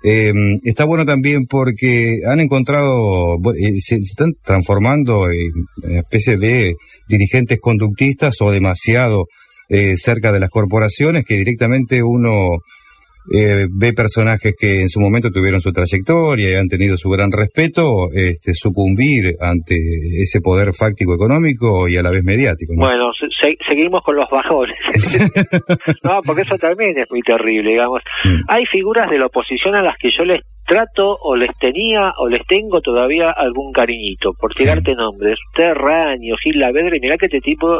Eh, 0.04 0.34
está 0.64 0.86
bueno 0.86 1.06
también 1.06 1.46
porque 1.48 2.20
han 2.28 2.40
encontrado, 2.40 3.36
eh, 3.56 3.80
se, 3.80 3.96
están 3.96 4.34
transformando 4.44 5.30
en 5.30 5.52
una 5.84 6.00
especie 6.00 6.38
de 6.38 6.76
dirigentes 7.08 7.60
conductistas 7.60 8.42
o 8.42 8.52
demasiado 8.52 9.26
eh, 9.70 9.96
cerca 9.98 10.32
de 10.32 10.40
las 10.40 10.50
corporaciones 10.50 11.26
que 11.26 11.36
directamente 11.36 12.04
uno 12.04 12.60
eh, 13.34 13.68
ve 13.70 13.94
personajes 13.94 14.56
que 14.58 14.82
en 14.82 14.90
su 14.90 15.00
momento 15.00 15.32
tuvieron 15.32 15.62
su 15.62 15.72
trayectoria 15.72 16.52
y 16.52 16.54
han 16.54 16.68
tenido 16.68 16.98
su 16.98 17.10
gran 17.10 17.32
respeto 17.32 18.08
este, 18.13 18.54
sucumbir 18.54 19.36
ante 19.40 19.76
ese 20.22 20.42
poder 20.42 20.74
fáctico 20.74 21.13
económico 21.13 21.88
y 21.88 21.98
a 21.98 22.04
la 22.04 22.12
vez 22.12 22.24
mediático. 22.24 22.74
Bueno, 22.78 23.12
seguimos 23.68 24.02
con 24.02 24.16
los 24.16 24.30
bajones. 24.30 24.78
no, 26.04 26.22
porque 26.26 26.44
eso 26.44 26.58
también 26.58 26.98
es 26.98 27.06
muy 27.10 27.22
terrible, 27.22 27.72
digamos. 27.72 28.02
Mm. 28.24 28.42
Hay 28.48 28.66
figuras 28.66 29.10
de 29.10 29.20
la 29.20 29.28
oposición 29.28 29.76
a 29.76 29.84
las 29.84 29.98
que 29.98 30.10
yo 30.10 30.24
les 30.24 30.42
trato 30.68 31.18
o 31.22 31.36
les 31.36 31.50
tenía 31.58 32.14
o 32.18 32.28
les 32.28 32.46
tengo 32.46 32.82
todavía 32.82 33.32
algún 33.32 33.72
cariñito, 33.72 34.34
por 34.34 34.54
tirarte 34.54 34.94
nombres, 34.94 35.40
Terraño, 35.56 36.36
Gil 36.44 36.60
Lavedre, 36.60 37.00
mirá 37.00 37.18
que 37.18 37.28
este 37.28 37.40
tipo, 37.40 37.80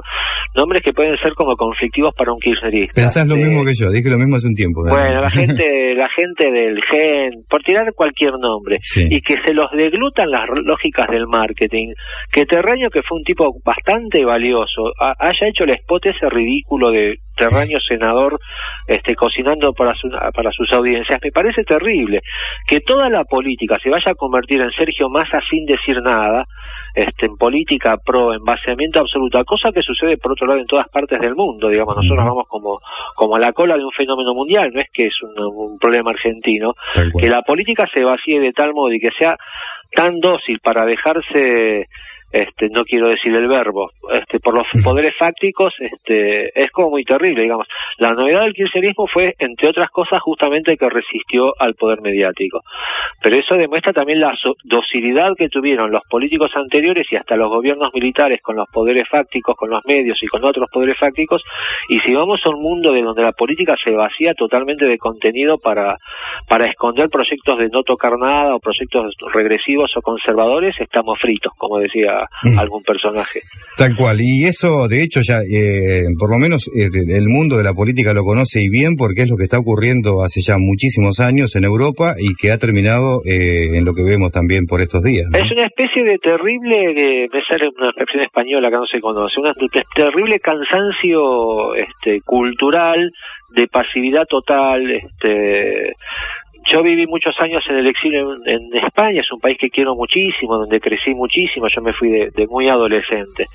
nombres 0.56 0.82
que 0.82 0.93
pueden 0.93 1.17
ser 1.17 1.34
como 1.34 1.56
conflictivos 1.56 2.13
para 2.15 2.32
un 2.32 2.39
kirchnerista. 2.39 2.93
Pensás 2.93 3.28
lo 3.28 3.36
mismo 3.36 3.65
que 3.65 3.73
yo, 3.73 3.91
dije 3.91 4.10
lo 4.10 4.17
mismo 4.17 4.38
hace 4.38 4.47
un 4.47 4.56
tiempo. 4.56 4.82
Bueno, 4.88 5.21
la 5.21 5.30
gente, 5.30 5.93
la 5.95 6.08
gente 6.15 6.50
del 6.50 6.80
gen, 6.84 7.43
por 7.50 7.62
tirar 7.62 7.93
cualquier 7.93 8.34
nombre, 8.39 8.78
y 8.95 9.21
que 9.21 9.36
se 9.45 9.54
los 9.54 9.69
deglutan 9.71 10.32
las 10.32 10.47
lógicas 10.63 11.08
del 11.10 11.28
marketing, 11.28 11.93
que 12.32 12.45
Terraño, 12.45 12.89
que 12.89 13.02
fue 13.04 13.17
un 13.17 13.23
tipo 13.23 13.45
bastante 13.65 14.23
valioso, 14.23 14.93
haya 15.19 15.47
hecho 15.47 15.65
el 15.65 15.71
spot 15.71 16.06
ese 16.06 16.30
ridículo 16.30 16.91
de 16.91 17.15
Terraño 17.38 17.80
senador 17.80 18.39
este, 18.86 19.15
cocinando 19.15 19.71
para, 19.73 19.93
para 20.34 20.52
sus 20.52 20.71
audiencias, 20.73 21.19
me 21.23 21.32
parece 21.32 21.63
terrible. 21.63 22.21
Que 22.67 22.82
toda 22.82 23.10
la 23.10 23.23
política 23.23 23.78
se 23.82 23.89
vaya 23.89 24.12
a 24.12 24.15
convertir 24.15 24.62
en 24.62 24.71
Sergio 24.71 25.10
Massa 25.10 25.39
sin 25.50 25.65
decir 25.65 26.02
nada, 26.02 26.45
este, 26.93 27.28
en 27.28 27.38
política 27.38 27.97
pro 28.04 28.34
envaseamiento 28.34 29.00
absoluto, 29.00 29.43
cosa 29.45 29.71
que 29.71 29.82
sucede 29.82 30.17
por 30.17 30.32
otro 30.32 30.47
lado 30.47 30.60
en 30.60 30.65
todas 30.65 30.89
partes 30.89 31.19
del 31.19 31.36
mundo, 31.36 31.69
digamos, 31.69 31.95
nosotros 31.95 32.26
vamos 32.26 32.47
como, 32.47 32.80
como 33.15 33.36
a 33.36 33.39
la 33.39 33.54
cola 33.54 33.78
de 33.78 33.84
un 33.84 33.91
fenómeno 33.91 34.34
mundial, 34.34 34.71
no 34.73 34.80
es 34.80 34.89
que 34.91 35.06
es 35.06 35.21
un, 35.21 35.39
un 35.39 35.78
problema 35.78 36.12
argentino, 36.12 36.73
que 37.19 37.30
la 37.30 37.43
política 37.43 37.88
se 37.93 38.04
vacíe 38.04 38.39
de 38.39 38.52
tal 38.52 38.73
modo 38.73 38.91
y 38.91 39.00
que 39.00 39.12
sea 39.17 39.38
tan 39.93 40.19
dócil 40.19 40.60
para 40.60 40.86
dejarse 40.86 41.88
este, 42.31 42.69
no 42.69 42.83
quiero 42.83 43.09
decir 43.09 43.33
el 43.33 43.47
verbo, 43.47 43.89
este, 44.11 44.39
por 44.39 44.53
los 44.53 44.67
poderes 44.83 45.13
fácticos, 45.17 45.73
este, 45.79 46.51
es 46.59 46.69
como 46.71 46.89
muy 46.91 47.03
terrible, 47.03 47.43
digamos. 47.43 47.67
La 47.97 48.13
novedad 48.13 48.41
del 48.41 48.53
kirchnerismo 48.53 49.07
fue, 49.07 49.35
entre 49.39 49.69
otras 49.69 49.89
cosas, 49.89 50.21
justamente 50.21 50.75
que 50.75 50.89
resistió 50.89 51.53
al 51.57 51.75
poder 51.75 52.01
mediático. 52.01 52.61
Pero 53.21 53.37
eso 53.37 53.55
demuestra 53.55 53.93
también 53.93 54.19
la 54.19 54.33
docilidad 54.63 55.35
que 55.37 55.49
tuvieron 55.49 55.91
los 55.91 56.03
políticos 56.09 56.51
anteriores 56.55 57.05
y 57.09 57.15
hasta 57.15 57.37
los 57.37 57.49
gobiernos 57.49 57.91
militares 57.93 58.41
con 58.41 58.57
los 58.57 58.67
poderes 58.69 59.05
fácticos, 59.09 59.55
con 59.55 59.69
los 59.69 59.83
medios 59.85 60.17
y 60.21 60.27
con 60.27 60.43
otros 60.43 60.69
poderes 60.71 60.97
fácticos. 60.99 61.43
Y 61.87 61.99
si 61.99 62.13
vamos 62.13 62.41
a 62.45 62.49
un 62.49 62.61
mundo 62.61 62.91
de 62.91 63.01
donde 63.01 63.23
la 63.23 63.31
política 63.31 63.75
se 63.81 63.91
vacía 63.91 64.33
totalmente 64.33 64.85
de 64.85 64.97
contenido 64.97 65.57
para, 65.57 65.97
para 66.47 66.65
esconder 66.65 67.07
proyectos 67.09 67.57
de 67.57 67.69
no 67.69 67.83
tocar 67.83 68.17
nada 68.19 68.55
o 68.55 68.59
proyectos 68.59 69.15
regresivos 69.33 69.91
o 69.95 70.01
conservadores, 70.01 70.75
estamos 70.79 71.17
fritos, 71.19 71.53
como 71.57 71.79
decía 71.79 72.16
Mm. 72.43 72.60
algún 72.60 72.84
personaje. 72.84 73.41
Tal 73.77 73.95
cual, 73.95 74.21
y 74.21 74.45
eso 74.45 74.88
de 74.88 75.03
hecho 75.03 75.21
ya, 75.21 75.39
eh, 75.41 76.03
por 76.17 76.32
lo 76.32 76.38
menos 76.38 76.67
eh, 76.75 76.89
el 76.93 77.27
mundo 77.27 77.58
de 77.58 77.63
la 77.63 77.73
política 77.73 78.13
lo 78.13 78.23
conoce 78.23 78.62
y 78.62 78.69
bien 78.69 78.95
porque 78.95 79.23
es 79.23 79.30
lo 79.30 79.38
que 79.38 79.43
está 79.43 79.60
ocurriendo 79.60 80.23
hace 80.23 80.41
ya 80.41 80.58
muchísimos 80.58 81.19
años 81.19 81.56
en 81.56 81.63
Europa 81.63 82.15
y 82.17 82.36
que 82.36 82.51
ha 82.51 82.58
terminado 82.58 83.21
eh, 83.25 83.77
en 83.77 83.86
lo 83.86 83.93
que 83.93 84.03
vemos 84.03 84.32
también 84.32 84.65
por 84.65 84.82
estos 84.82 85.03
días. 85.03 85.25
Es 85.34 85.51
una 85.51 85.65
especie 85.65 86.03
de 86.03 86.17
terrible, 86.17 87.30
me 87.32 87.41
sale 87.47 87.69
una 87.77 87.89
expresión 87.89 88.23
española 88.23 88.69
que 88.69 88.75
no 88.75 88.86
se 88.86 88.99
conoce, 88.99 89.39
un 89.39 89.53
terrible 89.95 90.39
cansancio 90.39 91.75
este, 91.75 92.21
cultural 92.21 93.12
de 93.49 93.67
pasividad 93.67 94.25
total, 94.30 94.89
este, 94.91 95.93
yo 96.67 96.84
viví 96.84 97.08
muchos 97.08 97.36
años 97.39 97.63
en 97.69 97.77
el 97.77 97.88
exilio 97.88 98.36
en, 98.45 98.67
España, 98.73 99.21
es 99.21 99.32
un 99.32 99.39
país 99.39 99.58
que 99.60 99.69
quiero 99.69 99.95
muchísimo, 99.95 100.58
donde 100.58 100.80
crecí 100.80 101.13
muchísimo, 101.13 101.67
yo 101.73 101.82
me 101.82 101.93
fui 101.93 102.10
de, 102.10 102.45
muy 102.49 102.69
adolescente, 102.69 103.45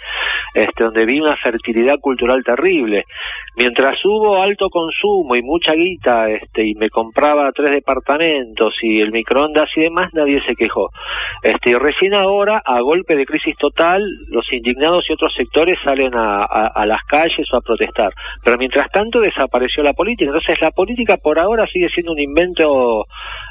este, 0.55 0.85
donde 0.85 1.05
vi 1.05 1.20
una 1.20 1.37
fertilidad 1.37 1.98
cultural 2.01 2.42
terrible. 2.44 3.05
Mientras 3.57 3.98
hubo 4.05 4.42
alto 4.42 4.68
consumo 4.70 5.37
y 5.37 5.42
mucha 5.42 5.72
guita, 5.72 6.31
este, 6.31 6.66
y 6.66 6.75
me 6.75 6.90
compraba 6.90 7.51
tres 7.53 7.70
departamentos 7.70 8.75
y 8.83 9.01
el 9.01 9.12
microondas 9.12 9.68
y 9.77 9.83
demás, 9.83 10.12
nadie 10.14 10.40
se 10.46 10.55
quejó. 10.55 10.90
Este, 11.42 11.70
y 11.70 11.75
recién 11.75 12.14
ahora, 12.14 12.62
a 12.64 12.81
golpe 12.81 13.14
de 13.16 13.27
crisis 13.27 13.57
total, 13.57 14.03
los 14.29 14.51
indignados 14.53 15.05
y 15.09 15.12
otros 15.12 15.33
sectores 15.35 15.77
salen 15.85 16.14
a, 16.14 16.44
a 16.44 16.87
las 16.87 17.03
calles 17.05 17.46
o 17.53 17.57
a 17.57 17.61
protestar. 17.61 18.12
Pero 18.44 18.59
mientras 18.59 18.90
tanto 18.90 19.20
desapareció 19.20 19.83
la 19.83 19.92
política. 19.92 20.31
Entonces 20.31 20.61
la 20.61 20.70
política 20.70 21.16
por 21.16 21.38
ahora 21.38 21.66
sigue 21.66 21.88
siendo 21.88 22.12
un 22.12 22.20
invento 22.20 23.01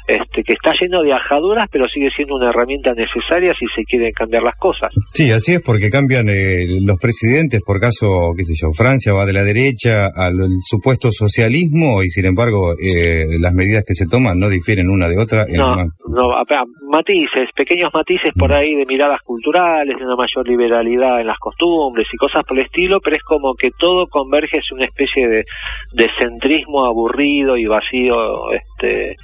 este, 0.06 0.42
que 0.42 0.54
está 0.54 0.72
lleno 0.80 1.02
de 1.02 1.12
ajaduras, 1.12 1.68
pero 1.70 1.86
sigue 1.88 2.10
siendo 2.10 2.36
una 2.36 2.50
herramienta 2.50 2.92
necesaria 2.94 3.54
si 3.58 3.66
se 3.74 3.84
quieren 3.84 4.12
cambiar 4.12 4.42
las 4.42 4.56
cosas. 4.56 4.92
Sí, 5.12 5.30
así 5.30 5.54
es 5.54 5.60
porque 5.60 5.90
cambian 5.90 6.28
eh, 6.28 6.66
los 6.82 6.98
presidentes, 6.98 7.60
por 7.64 7.80
caso, 7.80 8.32
qué 8.36 8.44
sé 8.44 8.54
yo, 8.60 8.72
Francia 8.72 9.12
va 9.12 9.26
de 9.26 9.32
la 9.32 9.44
derecha 9.44 10.06
al 10.14 10.34
supuesto 10.64 11.10
socialismo 11.12 12.02
y 12.02 12.10
sin 12.10 12.26
embargo 12.26 12.72
eh, 12.72 13.26
las 13.38 13.52
medidas 13.52 13.84
que 13.86 13.94
se 13.94 14.06
toman 14.06 14.38
no 14.38 14.48
difieren 14.48 14.90
una 14.90 15.08
de 15.08 15.18
otra. 15.18 15.46
no, 15.48 15.76
no, 16.08 16.28
matices, 16.90 17.48
pequeños 17.56 17.90
matices 17.94 18.32
por 18.38 18.50
mm. 18.50 18.52
ahí 18.52 18.74
de 18.74 18.86
miradas 18.86 19.20
culturales, 19.24 19.96
de 19.96 20.04
una 20.04 20.16
mayor 20.16 20.46
liberalidad 20.46 21.20
en 21.20 21.26
las 21.26 21.38
costumbres 21.38 22.06
y 22.12 22.16
cosas 22.16 22.44
por 22.46 22.58
el 22.58 22.66
estilo, 22.66 23.00
pero 23.00 23.16
es 23.16 23.22
como 23.22 23.54
que 23.54 23.70
todo 23.78 24.06
converge 24.08 24.58
en 24.58 24.76
una 24.76 24.86
especie 24.86 25.26
de, 25.28 25.44
de 25.92 26.08
centrismo 26.18 26.84
aburrido 26.84 27.56
y 27.56 27.66
vacío, 27.66 28.52
este, 28.52 29.16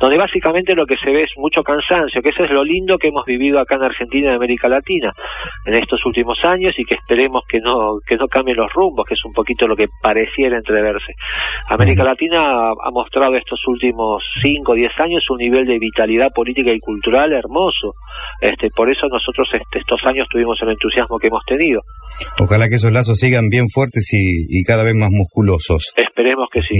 donde 0.00 0.18
básicamente 0.18 0.74
lo 0.74 0.86
que 0.86 0.96
se 0.96 1.10
ve 1.10 1.22
es 1.22 1.30
mucho 1.36 1.62
cansancio, 1.62 2.22
que 2.22 2.30
eso 2.30 2.44
es 2.44 2.50
lo 2.50 2.64
lindo 2.64 2.98
que 2.98 3.08
hemos 3.08 3.24
vivido 3.24 3.60
acá 3.60 3.76
en 3.76 3.84
Argentina 3.84 4.26
y 4.26 4.28
en 4.30 4.36
América 4.36 4.68
Latina 4.68 5.12
en 5.66 5.74
estos 5.74 6.04
últimos 6.06 6.38
años 6.44 6.72
y 6.76 6.84
que 6.84 6.94
esperemos 6.94 7.42
que 7.48 7.60
no, 7.60 7.98
que 8.06 8.16
no 8.16 8.26
cambien 8.28 8.56
los 8.56 8.72
rumbos, 8.72 9.06
que 9.06 9.14
es 9.14 9.24
un 9.24 9.32
poquito 9.32 9.66
lo 9.66 9.76
que 9.76 9.88
pareciera 10.02 10.56
entreverse. 10.56 11.14
América 11.68 12.04
Latina 12.04 12.70
ha 12.70 12.90
mostrado 12.90 13.34
estos 13.34 13.60
últimos 13.66 14.22
5 14.42 14.72
o 14.72 14.74
10 14.74 14.90
años 14.98 15.22
un 15.30 15.38
nivel 15.38 15.66
de 15.66 15.78
vitalidad 15.78 16.30
política 16.34 16.70
y 16.72 16.80
cultural 16.80 17.32
hermoso. 17.32 17.94
Este, 18.40 18.68
por 18.70 18.90
eso 18.90 19.06
nosotros 19.08 19.48
este, 19.52 19.78
estos 19.78 20.00
años 20.04 20.26
tuvimos 20.30 20.58
el 20.62 20.70
entusiasmo 20.70 21.18
que 21.18 21.28
hemos 21.28 21.44
tenido. 21.46 21.80
Ojalá 22.38 22.68
que 22.68 22.76
esos 22.76 22.92
lazos 22.92 23.18
sigan 23.18 23.48
bien 23.48 23.68
fuertes 23.68 24.08
y, 24.12 24.62
cada 24.64 24.84
vez 24.84 24.94
más 24.94 25.10
musculosos. 25.10 25.92
Esperemos 25.96 26.48
que 26.50 26.62
sí. 26.62 26.78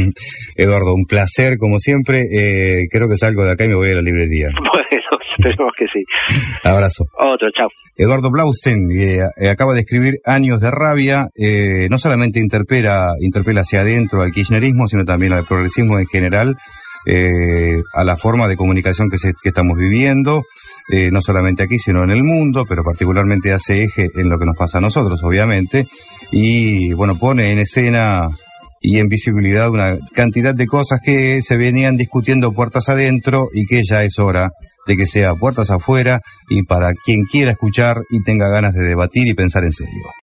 Eduardo, 0.57 0.95
un 0.95 1.05
placer 1.05 1.59
como 1.59 1.79
siempre. 1.79 2.21
Eh, 2.21 2.74
que 2.81 2.89
creo 2.91 3.09
que 3.09 3.17
salgo 3.17 3.45
de 3.45 3.53
acá 3.53 3.65
y 3.65 3.69
me 3.69 3.75
voy 3.75 3.91
a 3.91 3.97
la 3.97 4.03
librería. 4.03 4.49
Bueno, 4.75 5.23
esperemos 5.37 5.73
que 5.77 5.87
sí. 5.87 6.05
Abrazo. 6.65 7.05
Otro, 7.19 7.49
chao. 7.51 7.69
Eduardo 7.97 8.31
Blausten 8.31 8.91
eh, 8.93 9.19
eh, 9.41 9.49
acaba 9.49 9.73
de 9.73 9.81
escribir 9.81 10.15
Años 10.25 10.61
de 10.61 10.71
Rabia, 10.71 11.29
eh, 11.37 11.87
no 11.91 11.99
solamente 11.99 12.41
interpela, 12.41 13.13
interpela 13.21 13.61
hacia 13.61 13.81
adentro 13.81 14.23
al 14.23 14.33
kirchnerismo, 14.33 14.89
sino 14.89 15.05
también 15.05 15.33
al 15.33 15.45
progresismo 15.45 15.99
en 15.99 16.07
general, 16.07 16.57
eh, 17.07 17.83
a 17.93 18.05
la 18.05 18.17
forma 18.17 18.49
de 18.49 18.57
comunicación 18.57 19.11
que, 19.11 19.19
se, 19.19 19.33
que 19.41 19.51
estamos 19.51 19.79
viviendo, 19.79 20.43
no 21.13 21.23
solamente 21.23 21.63
aquí, 21.63 21.79
sino 21.79 22.05
en 22.05 22.11
el 22.11 22.23
mundo, 22.23 22.67
pero 22.69 22.83
particularmente 22.83 23.53
hace 23.53 23.85
eje 23.85 24.11
en 24.17 24.29
lo 24.29 24.39
que 24.39 24.45
nos 24.45 24.57
pasa 24.57 24.79
a 24.79 24.81
nosotros, 24.83 25.23
obviamente, 25.25 25.89
y 26.31 26.93
bueno, 26.93 27.17
pone 27.17 27.53
en 27.53 27.59
escena 27.59 28.29
y 28.87 28.99
en 28.99 29.09
visibilidad 29.09 29.71
una 29.71 29.97
cantidad 30.13 30.55
de 30.55 30.67
cosas 30.67 31.01
que 31.03 31.41
se 31.41 31.57
venían 31.57 31.97
discutiendo 31.97 32.53
puertas 32.53 32.91
adentro 32.91 33.49
y 33.55 33.65
que 33.65 33.83
ya 33.83 34.05
es 34.05 34.19
hora 34.19 34.51
de 34.87 34.97
que 34.97 35.07
sea 35.07 35.35
puertas 35.35 35.71
afuera 35.71 36.21
y 36.51 36.65
para 36.65 36.91
quien 36.93 37.25
quiera 37.25 37.53
escuchar 37.53 38.03
y 38.11 38.23
tenga 38.23 38.51
ganas 38.51 38.75
de 38.75 38.85
debatir 38.85 39.27
y 39.27 39.33
pensar 39.33 39.65
en 39.65 39.73
serio. 39.73 40.05